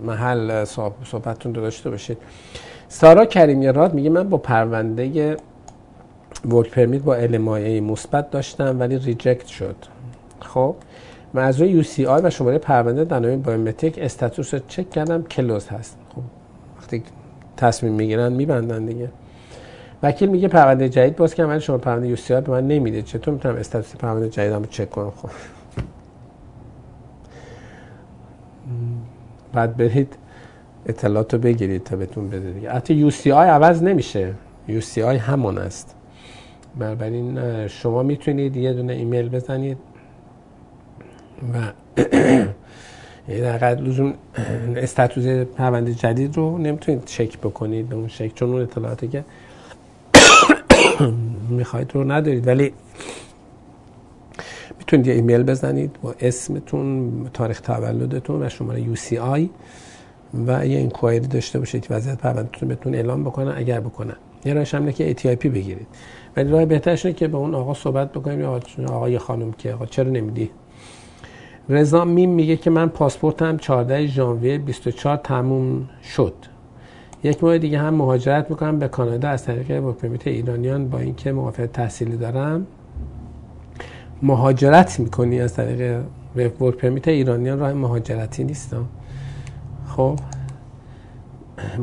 محل 0.00 0.64
صحبتتون 1.04 1.52
داشته 1.52 1.90
باشید. 1.90 2.18
سارا 2.88 3.24
کریمی 3.24 3.68
راد 3.68 3.94
میگه 3.94 4.10
من 4.10 4.28
با 4.28 4.38
پرونده 4.38 5.36
work 6.48 6.70
permit 6.70 7.02
با 7.02 7.14
LMIA 7.14 7.80
مثبت 7.80 8.30
داشتم 8.30 8.80
ولی 8.80 8.98
reject 8.98 9.46
شد. 9.46 9.76
خب 10.40 10.74
و 11.34 11.38
از 11.38 11.60
روی 11.60 11.70
UCI 11.70 12.22
و 12.22 12.30
شماره 12.30 12.58
پرونده 12.58 13.04
در 13.04 13.18
نام 13.18 13.42
biometric 13.42 13.98
status 13.98 14.54
رو 14.54 14.60
چک 14.68 14.90
کردم 14.90 15.22
close 15.22 15.68
هست. 15.68 15.96
خب 16.14 16.22
وقتی 16.78 17.02
تصمیم 17.56 17.92
می‌گیرن 17.92 18.32
میبندن 18.32 18.84
دیگه. 18.84 19.08
وکیل 20.02 20.28
میگه 20.28 20.48
پرونده 20.48 20.88
جدید 20.88 21.16
باز 21.16 21.34
کنم 21.34 21.48
ولی 21.48 21.60
شماره 21.60 21.78
پرونده 21.78 22.08
UCI 22.08 22.40
به 22.40 22.52
من 22.52 22.66
نمیده. 22.66 23.02
چطور 23.02 23.34
می‌تونم 23.34 23.56
status 23.56 23.96
پرونده 23.96 24.28
جدیدم 24.28 24.58
رو 24.58 24.66
چک 24.66 24.90
کنم؟ 24.90 25.12
خب 25.16 25.28
بعد 29.52 29.76
برید 29.76 30.16
اطلاعات 30.86 31.34
رو 31.34 31.40
بگیرید 31.40 31.84
تا 31.84 31.96
بهتون 31.96 32.28
بده 32.28 32.50
دیگه. 32.50 32.72
حتی 32.72 32.94
آی 33.32 33.48
عوض 33.48 33.82
نمیشه. 33.82 34.34
یو 34.68 34.80
سی 34.80 35.02
آی 35.02 35.16
همون 35.16 35.58
است. 35.58 35.94
بنابراین 36.78 37.38
شما 37.68 38.02
می‌تونید 38.02 38.56
یه 38.56 38.72
دونه 38.72 38.92
ایمیل 38.92 39.28
بزنید 39.28 39.78
و 41.54 41.72
در 43.42 43.74
لزوم 43.74 44.14
استاتوز 44.76 45.26
پرونده 45.26 45.94
جدید 45.94 46.36
رو 46.36 46.58
نمی‌تونید 46.58 47.04
چک 47.04 47.38
بکنید 47.38 47.88
به 47.88 47.94
اون 47.96 48.08
شکل 48.08 48.34
چون 48.34 48.52
اون 48.52 48.62
اطلاعاتی 48.62 49.08
که 49.08 49.24
می‌خواید 51.58 51.90
رو 51.94 52.12
ندارید. 52.12 52.46
ولی 52.46 52.72
می‌تونید 54.92 55.06
یه 55.06 55.14
ایمیل 55.14 55.42
بزنید 55.42 55.96
با 56.02 56.14
اسمتون 56.20 57.10
تاریخ 57.32 57.60
تولدتون 57.60 58.42
و 58.42 58.48
شماره 58.48 58.80
UCI 58.80 59.50
و 60.46 60.66
یه 60.66 60.78
inquiry 60.78 61.26
داشته 61.26 61.58
باشید 61.58 61.86
وضعیت 61.90 62.18
پروندهتون 62.18 62.68
بهتون 62.68 62.94
اعلام 62.94 63.24
بکنن 63.24 63.54
اگر 63.56 63.80
بکنن 63.80 64.16
یه 64.44 64.54
راهش 64.54 64.74
هم 64.74 64.92
که 64.92 65.14
ATIP 65.14 65.46
بگیرید. 65.46 65.86
ولی 66.36 66.50
راه 66.50 66.64
بهترش 66.64 67.06
که 67.06 67.28
به 67.28 67.36
اون 67.36 67.54
آقا 67.54 67.74
صحبت 67.74 68.12
بکنیم. 68.12 68.40
یا 68.40 68.60
آقای 68.88 69.18
خانم 69.18 69.52
که 69.52 69.72
آقا 69.72 69.86
چرا 69.86 70.10
نمیدی؟ 70.10 70.50
رضا 71.68 72.04
میم 72.04 72.30
میگه 72.30 72.56
که 72.56 72.70
من 72.70 72.88
پاسپورتم 72.88 73.56
14 73.56 74.06
ژانویه 74.06 74.58
24 74.58 75.16
تموم 75.16 75.88
شد. 76.02 76.34
یک 77.24 77.44
ماه 77.44 77.58
دیگه 77.58 77.78
هم 77.78 77.94
مهاجرت 77.94 78.50
می‌کنم 78.50 78.78
به 78.78 78.88
کانادا 78.88 79.28
از 79.28 79.44
طریق 79.44 79.84
work 79.84 80.20
ایرانیان 80.24 80.88
با 80.88 80.98
اینکه 80.98 81.32
موافقت 81.32 81.72
تحصیلی 81.72 82.16
دارم. 82.16 82.66
مهاجرت 84.22 85.00
می‌کنی 85.00 85.40
از 85.40 85.54
طریق 85.54 86.00
ورک 86.36 86.52
پرمیت 86.52 87.08
ایرانیان 87.08 87.58
راه 87.58 87.72
مهاجرتی 87.72 88.44
نیست 88.44 88.76
خب. 89.88 90.18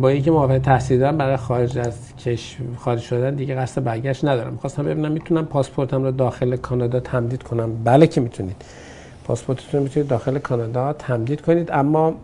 با 0.01 0.09
اینکه 0.09 0.31
موافقت 0.31 0.61
تحصیلی 0.61 0.99
دارم 0.99 1.17
برای 1.17 1.37
خارج 1.37 1.77
از 1.77 2.15
کش 2.15 2.57
خارج 2.77 2.99
شدن 2.99 3.35
دیگه 3.35 3.55
قصد 3.55 3.83
برگشت 3.83 4.25
ندارم. 4.25 4.53
می‌خواستم 4.53 4.83
ببینم 4.83 5.11
می‌تونم 5.11 5.45
پاسپورتم 5.45 6.03
رو 6.03 6.11
داخل 6.11 6.55
کانادا 6.55 6.99
تمدید 6.99 7.43
کنم. 7.43 7.83
بله 7.83 8.07
که 8.07 8.21
می‌تونید. 8.21 8.55
پاسپورتتون 9.23 9.83
می‌تونید 9.83 10.09
داخل 10.09 10.39
کانادا 10.39 10.93
تمدید 10.93 11.41
کنید 11.41 11.71
اما 11.71 12.15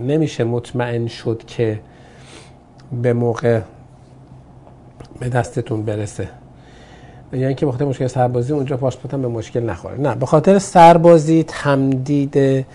نمیشه 0.00 0.44
مطمئن 0.44 1.06
شد 1.06 1.42
که 1.46 1.80
به 3.02 3.12
موقع 3.12 3.60
به 5.20 5.28
دستتون 5.28 5.82
برسه. 5.82 6.28
یعنی 7.32 7.54
که 7.54 7.66
بخاطر 7.66 7.84
مشکل 7.84 8.06
سربازی 8.06 8.52
اونجا 8.52 8.76
پاسپورت 8.76 9.14
به 9.14 9.28
مشکل 9.28 9.60
نخوره. 9.60 10.00
نه 10.00 10.14
به 10.14 10.26
خاطر 10.26 10.58
سربازی 10.58 11.42
تمدید 11.42 12.66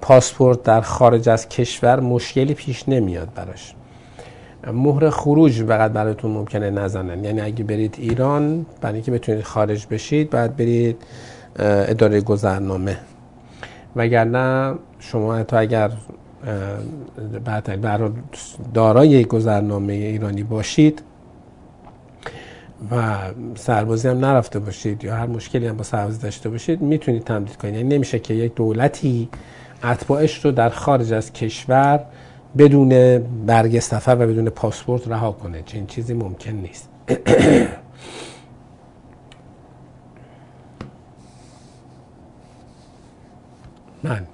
پاسپورت 0.00 0.62
در 0.62 0.80
خارج 0.80 1.28
از 1.28 1.48
کشور 1.48 2.00
مشکلی 2.00 2.54
پیش 2.54 2.88
نمیاد 2.88 3.28
براش. 3.34 3.74
مهر 4.72 5.10
خروج 5.10 5.62
فقط 5.62 5.92
براتون 5.92 6.30
ممکنه 6.30 6.70
نزنن. 6.70 7.24
یعنی 7.24 7.40
اگه 7.40 7.64
برید 7.64 7.94
ایران 7.98 8.66
برای 8.80 8.94
اینکه 8.94 9.10
بتونید 9.10 9.44
خارج 9.44 9.86
بشید 9.90 10.30
بعد 10.30 10.56
برید 10.56 10.96
اداره 11.58 12.20
گذرنامه. 12.20 12.96
وگرنه 13.96 14.74
شما 14.98 15.34
حتی 15.36 15.56
اگر 15.56 15.90
برای 17.82 18.10
دارای 18.74 19.24
گذرنامه 19.24 19.92
ایرانی 19.92 20.42
باشید 20.42 21.02
و 22.90 23.18
سربازی 23.54 24.08
هم 24.08 24.18
نرفته 24.18 24.58
باشید 24.58 25.04
یا 25.04 25.16
هر 25.16 25.26
مشکلی 25.26 25.66
هم 25.66 25.76
با 25.76 25.82
سربازی 25.82 26.22
داشته 26.22 26.48
باشید 26.48 26.82
می‌تونید 26.82 27.24
تمدید 27.24 27.56
کنید. 27.56 27.74
یعنی 27.74 27.96
نمیشه 27.96 28.18
که 28.18 28.34
یک 28.34 28.54
دولتی 28.54 29.28
اتباعش 29.84 30.44
رو 30.44 30.50
در 30.50 30.68
خارج 30.68 31.12
از 31.12 31.32
کشور 31.32 32.00
بدون 32.58 33.18
برگ 33.46 33.78
سفر 33.78 34.14
و 34.14 34.26
بدون 34.26 34.50
پاسپورت 34.50 35.08
رها 35.08 35.32
کنه. 35.32 35.62
چنین 35.66 35.86
چیزی 35.86 36.14
ممکن 36.14 36.50
نیست. 36.52 36.88
من. 44.04 44.26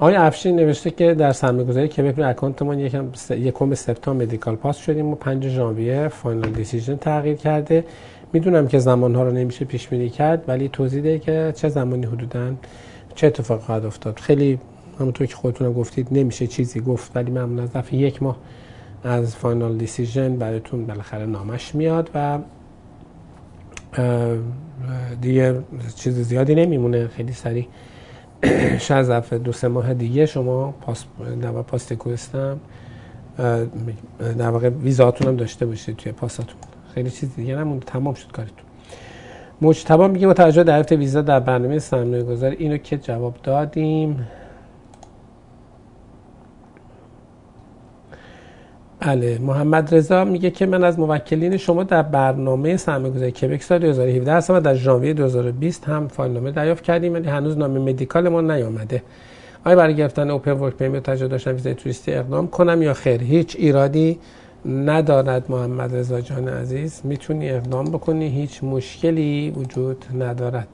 آقای 0.00 0.14
افشین 0.14 0.56
نوشته 0.56 0.90
که 0.90 1.14
در 1.14 1.32
سرمایه 1.32 1.64
گذاری 1.64 1.88
که 1.88 2.02
بکنید 2.02 2.26
account 2.26 2.62
ما 2.62 2.74
یکم 2.74 3.08
یکم 3.30 3.74
سپتامبر 3.74 4.24
medical 4.24 4.56
pass 4.56 4.76
شدیم 4.76 5.06
و 5.06 5.14
5 5.14 5.48
ژانویه 5.48 6.08
final 6.08 6.50
decision 6.50 6.96
تغییر 6.96 7.36
کرده. 7.36 7.84
می‌دونم 8.32 8.68
که 8.68 8.78
زمان 8.78 9.14
ها 9.14 9.22
رو 9.22 9.30
نمیشه 9.30 9.64
پیش 9.64 9.88
بینی 9.88 10.10
کرد 10.10 10.44
ولی 10.48 10.68
توضیح 10.68 11.02
ده 11.02 11.18
که 11.18 11.52
چه 11.56 11.68
زمانی 11.68 12.06
حدودا 12.06 12.52
چه 13.14 13.26
اتفاق 13.26 13.60
خواهد 13.60 13.84
افتاد. 13.84 14.18
خیلی 14.18 14.58
همونطور 15.00 15.26
که 15.26 15.36
خودتون 15.36 15.72
گفتید 15.72 16.08
نمیشه 16.10 16.46
چیزی 16.46 16.80
گفت 16.80 17.16
ولی 17.16 17.30
معمولا 17.30 17.62
از 17.74 17.84
یک 17.92 18.22
ماه 18.22 18.36
از 19.04 19.36
final 19.36 19.76
decision 19.76 20.36
براتون 20.36 20.86
بالاخره 20.86 21.26
نامش 21.26 21.74
میاد 21.74 22.10
و 22.14 22.38
دیگه 25.20 25.58
چیز 25.96 26.14
زیادی 26.14 26.54
نمیمونه. 26.54 27.08
خیلی 27.08 27.32
سریع 27.32 27.66
شاید 28.78 29.02
ظرف 29.02 29.32
دو 29.32 29.52
سه 29.52 29.68
ماه 29.68 29.94
دیگه 29.94 30.26
شما 30.26 30.74
پاس 30.80 31.04
در 31.42 31.50
پاس 31.50 31.92
کوستم 31.92 32.60
در 34.38 34.48
واقع 34.48 34.68
ویزاتون 34.68 35.28
هم 35.28 35.36
داشته 35.36 35.66
باشید 35.66 35.96
توی 35.96 36.12
پاساتون. 36.12 36.56
خیلی 36.94 37.10
چیز 37.10 37.36
دیگه 37.36 37.56
نمونده 37.56 37.86
تمام 37.86 38.14
شد 38.14 38.32
کارتون. 38.32 38.56
مجتبا 39.62 40.08
میگه 40.08 40.26
با 40.26 40.34
توجه 40.34 40.62
دریافت 40.62 40.92
ویزا 40.92 41.22
در 41.22 41.40
برنامه 41.40 41.78
سرمایه 41.78 42.22
گذار 42.22 42.50
اینو 42.50 42.76
که 42.76 42.96
جواب 42.96 43.34
دادیم. 43.42 44.26
بله 49.06 49.38
محمد 49.38 49.94
رضا 49.94 50.24
میگه 50.24 50.50
که 50.50 50.66
من 50.66 50.84
از 50.84 50.98
موکلین 50.98 51.56
شما 51.56 51.82
در 51.82 52.02
برنامه 52.02 52.76
سرمایه‌گذاری 52.76 53.32
کبک 53.32 53.62
سال 53.62 53.78
2017 53.78 54.32
هستم 54.32 54.54
و 54.54 54.60
در 54.60 54.74
ژانویه 54.74 55.12
2020 55.14 55.88
هم 55.88 56.08
فایل 56.08 56.32
نامه 56.32 56.50
دریافت 56.50 56.84
کردیم 56.84 57.12
ولی 57.12 57.28
هنوز 57.28 57.58
نامه 57.58 57.80
مدیکال 57.80 58.28
ما 58.28 58.40
نیامده. 58.40 59.02
آیا 59.64 59.76
برای 59.76 59.94
گرفتن 59.96 60.30
اوپن 60.30 60.52
ورک 60.52 60.74
پرمیت 60.74 61.02
تجربه 61.02 61.28
داشتن 61.30 61.52
ویزای 61.52 61.74
توریستی 61.74 62.12
اقدام 62.12 62.48
کنم 62.48 62.82
یا 62.82 62.94
خیر؟ 62.94 63.22
هیچ 63.22 63.56
ایرادی 63.58 64.18
ندارد 64.66 65.50
محمد 65.50 65.96
رضا 65.96 66.20
جان 66.20 66.48
عزیز. 66.48 67.00
می‌تونی 67.04 67.50
اقدام 67.50 67.84
بکنی؟ 67.84 68.28
هیچ 68.28 68.64
مشکلی 68.64 69.50
وجود 69.50 70.04
ندارد. 70.18 70.68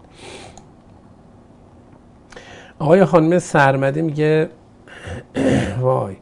آقای 2.79 3.05
خانم 3.05 3.39
سرمدی 3.39 4.03
میگه 4.03 4.49
وای. 5.81 6.17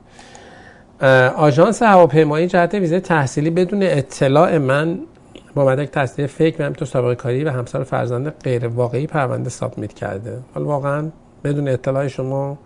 آژانس 1.37 1.83
هواپیمایی 1.83 2.47
جهت 2.47 2.75
ویزه 2.75 3.01
تحصیلی 3.01 3.51
بدون 3.51 3.83
اطلاع 3.83 4.59
من 4.59 4.99
با 5.55 5.65
مدرک 5.65 5.91
تحصیلی 5.91 6.29
فکر 6.29 6.71
و 6.71 6.73
تو 6.73 6.85
سابقه 6.85 7.15
کاری 7.15 7.45
و 7.45 7.51
همسر 7.51 7.83
فرزند 7.83 8.29
غیر 8.29 8.67
واقعی 8.67 9.07
پرونده 9.07 9.51
سابمیت 9.51 9.93
کرده. 9.93 10.39
حالا 10.55 10.67
واقعا 10.67 11.09
بدون 11.45 11.69
اطلاع 11.69 12.09
شما 12.09 12.59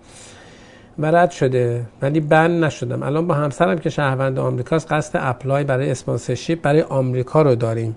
و 0.98 1.06
رد 1.06 1.30
شده 1.30 1.84
ولی 2.02 2.20
بند 2.20 2.64
نشدم. 2.64 3.02
الان 3.02 3.26
با 3.26 3.34
همسرم 3.34 3.78
که 3.78 3.90
شهروند 3.90 4.38
آمریکاست 4.38 4.92
قصد 4.92 5.18
اپلای 5.22 5.64
برای 5.64 5.90
اسپانسرشیپ 5.90 6.62
برای 6.62 6.82
آمریکا 6.82 7.42
رو 7.42 7.54
داریم. 7.54 7.96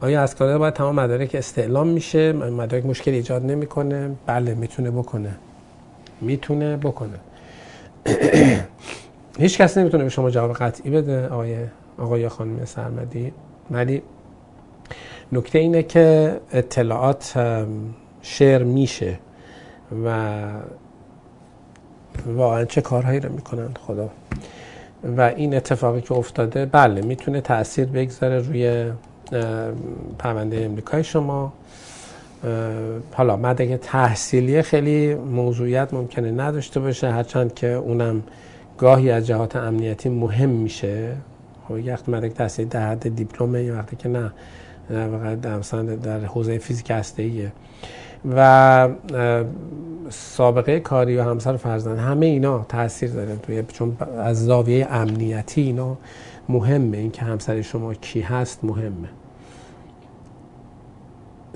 آیا 0.00 0.22
از 0.22 0.36
کانادا 0.36 0.58
باید 0.58 0.74
تمام 0.74 0.94
مدارک 0.94 1.34
استعلام 1.34 1.88
میشه؟ 1.88 2.32
مدارک 2.32 2.86
مشکل 2.86 3.10
ایجاد 3.10 3.44
نمی‌کنه. 3.44 4.10
بله 4.26 4.54
می‌تونه 4.54 4.90
بکنه. 4.90 5.30
می‌تونه 6.20 6.76
بکنه. 6.76 7.20
هیچ 9.40 9.58
کس 9.58 9.78
نمی‌تونه 9.78 10.04
به 10.04 10.10
شما 10.10 10.30
جواب 10.30 10.52
قطعی 10.52 10.90
بده 10.90 11.28
آقای 11.28 11.56
آقای 11.98 12.28
خانم 12.28 12.64
سرمدی. 12.64 13.32
ولی 13.70 14.02
نکته 15.32 15.58
اینه 15.58 15.82
که 15.82 16.36
اطلاعات 16.52 17.38
شیر 18.22 18.58
میشه 18.58 19.18
و 20.04 20.38
واقعا 22.26 22.64
چه 22.64 22.80
کارهایی 22.80 23.20
رو 23.20 23.32
می‌کنن 23.32 23.68
خدا. 23.86 24.10
و 25.16 25.20
این 25.20 25.54
اتفاقی 25.54 26.00
که 26.00 26.14
افتاده 26.14 26.66
بله 26.66 27.02
می‌تونه 27.02 27.40
تاثیر 27.40 27.86
بگذاره 27.86 28.38
روی 28.38 28.92
پرونده 30.18 30.64
امریکای 30.64 31.04
شما. 31.04 31.52
حالا 33.12 33.36
مدرک 33.36 33.80
تحصیلی 33.80 34.62
خیلی 34.62 35.14
موضوعیت 35.14 35.94
ممکنه 35.94 36.30
نداشته 36.30 36.80
باشه 36.80 37.10
هرچند 37.10 37.54
که 37.54 37.66
اونم 37.66 38.22
گاهی 38.80 39.10
از 39.10 39.26
جهات 39.26 39.56
امنیتی 39.56 40.08
مهم 40.08 40.48
میشه. 40.48 41.16
خب 41.68 41.78
یک 41.78 41.86
وقت 41.86 42.08
مدرک 42.08 42.32
تحصیلی 42.32 42.68
در 42.68 42.90
حد 42.90 43.16
دیپلمه 43.16 43.62
یه 43.62 43.72
وقتی 43.72 43.96
که 43.96 44.08
نه 44.08 44.32
در 44.90 45.82
در 45.82 46.20
حوزه 46.20 46.58
فیزیک 46.58 46.90
هسته 46.90 47.52
و 48.36 48.88
سابقه 50.10 50.80
کاری 50.80 51.16
و 51.16 51.22
همسر 51.22 51.56
فرزند 51.56 51.98
همه 51.98 52.26
اینا 52.26 52.66
تاثیر 52.68 53.10
داره 53.10 53.36
توی 53.36 53.62
چون 53.72 53.96
از 54.18 54.44
زاویه 54.44 54.86
امنیتی 54.90 55.62
اینا 55.62 55.96
مهمه. 56.48 56.98
اینکه 56.98 57.22
همسر 57.22 57.62
شما 57.62 57.94
کی 57.94 58.20
هست 58.20 58.64
مهمه. 58.64 59.08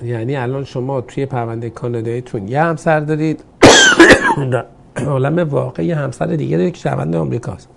یعنی 0.03 0.35
الان 0.35 0.63
شما 0.63 1.01
توی 1.01 1.25
پرونده 1.25 1.69
کاناداییتون 1.69 2.47
یه 2.47 2.61
همسر 2.61 2.99
دارید. 2.99 3.43
عالم 4.97 5.49
واقعی 5.49 5.91
همسر 5.91 6.25
دیگه 6.25 6.71
که 6.71 6.79
شهروند 6.79 7.15
آمریکاست 7.15 7.69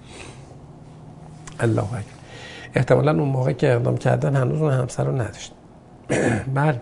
الله 1.60 1.82
اکبر. 1.82 2.02
احتمالا 2.74 3.10
اون 3.10 3.28
موقع 3.28 3.52
که 3.52 3.72
اقدام 3.72 3.96
کردن 3.96 4.36
هنوز 4.36 4.62
اون 4.62 4.72
همسر 4.72 5.04
رو 5.04 5.12
نداشت. 5.12 5.52
بله. 6.54 6.80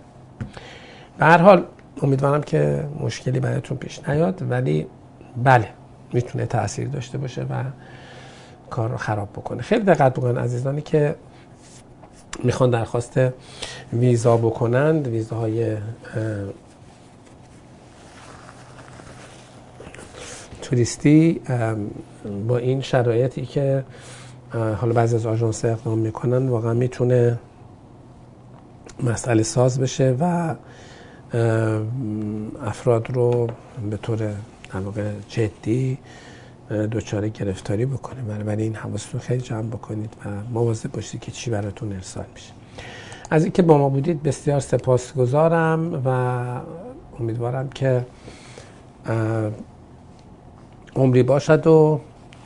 به 1.19 1.27
هر 1.27 1.39
حال 1.39 1.65
امیدوارم 2.03 2.43
که 2.43 2.85
مشکلی 3.01 3.41
براتون 3.41 3.77
پیش 3.77 4.09
نیاد 4.09 4.43
ولی 4.51 4.87
بله 5.45 5.69
می‌تونه 6.13 6.47
تاثیر 6.47 6.89
داشته 6.89 7.19
باشه 7.19 7.43
و 7.43 7.65
کار 8.71 8.91
رو 8.91 8.97
خراب 8.97 9.29
بکنه. 9.33 9.63
خیلی 9.63 9.85
دقت 9.85 10.15
بکنن 10.15 10.39
عزیزانی 10.39 10.83
که 10.83 11.15
می‌خوان 12.45 12.71
درخواست 12.71 13.21
ویزا 13.93 14.37
بکنند 14.37 15.09
ویزاهای 15.09 15.77
توریستی 20.69 21.41
با 22.49 22.59
این 22.59 22.81
شرایطی 22.81 23.47
که 23.47 23.85
حالا 24.53 24.93
بعضی 24.93 25.17
از 25.17 25.27
آژانس 25.27 25.65
اقدام 25.65 25.99
می‌کنن 25.99 26.49
واقعا 26.49 26.75
می‌تونه 26.75 27.39
مسئله 29.03 29.43
ساز 29.43 29.81
بشه 29.81 30.17
و 30.21 30.55
افراد 32.65 33.11
رو 33.11 33.49
به 33.91 33.97
طور 33.97 34.17
در 34.17 35.13
جدی 35.29 35.99
دچار 36.93 37.29
گرفتاری 37.29 37.87
بکنه. 37.87 38.23
برای 38.23 38.63
این 38.63 38.75
حواستون 38.75 39.21
خیلی 39.21 39.41
جمع 39.41 39.69
بکنید 39.69 40.15
و 40.25 40.29
مواظب 40.53 40.93
باشید 40.93 41.21
که 41.21 41.33
چی 41.33 41.51
براتون 41.51 41.93
ارسال 41.93 42.25
میشه. 42.35 42.53
از 43.31 43.45
اینکه 43.45 43.63
با 43.63 43.79
ما 43.79 43.89
بودید 43.89 44.23
بسیار 44.23 44.61
سپاسگزارم 44.61 46.03
و 46.05 46.09
امیدوارم 47.21 47.69
که 47.69 48.07
عمری 50.97 51.23
باشد 51.23 51.67
و 51.67 52.01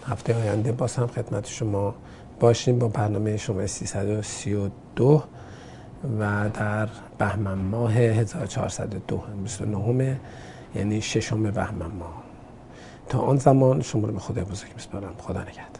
هفته 0.07 0.37
آینده 0.37 0.73
باز 0.73 0.97
هم 0.97 1.07
خدمت 1.07 1.47
شما 1.47 1.95
باشیم 2.41 2.79
با 2.79 2.89
برنامه 2.89 3.37
شما 3.37 3.67
332 3.67 5.23
و 6.21 6.49
در 6.49 6.89
بهمن 7.19 7.59
ماه 7.59 7.93
1402 7.93 9.23
29 9.43 10.21
یعنی 10.75 11.03
ششم 11.03 11.43
بهمن 11.43 11.91
ماه. 11.99 12.23
تا 13.09 13.19
آن 13.19 13.37
زمان 13.37 13.83
شما 13.83 14.07
رو 14.07 14.13
به 14.13 14.19
خدا 14.19 14.45
بزرگ 14.45 14.71
میسپارم. 14.75 15.15
خدا 15.19 15.43
نگهدار. 15.43 15.80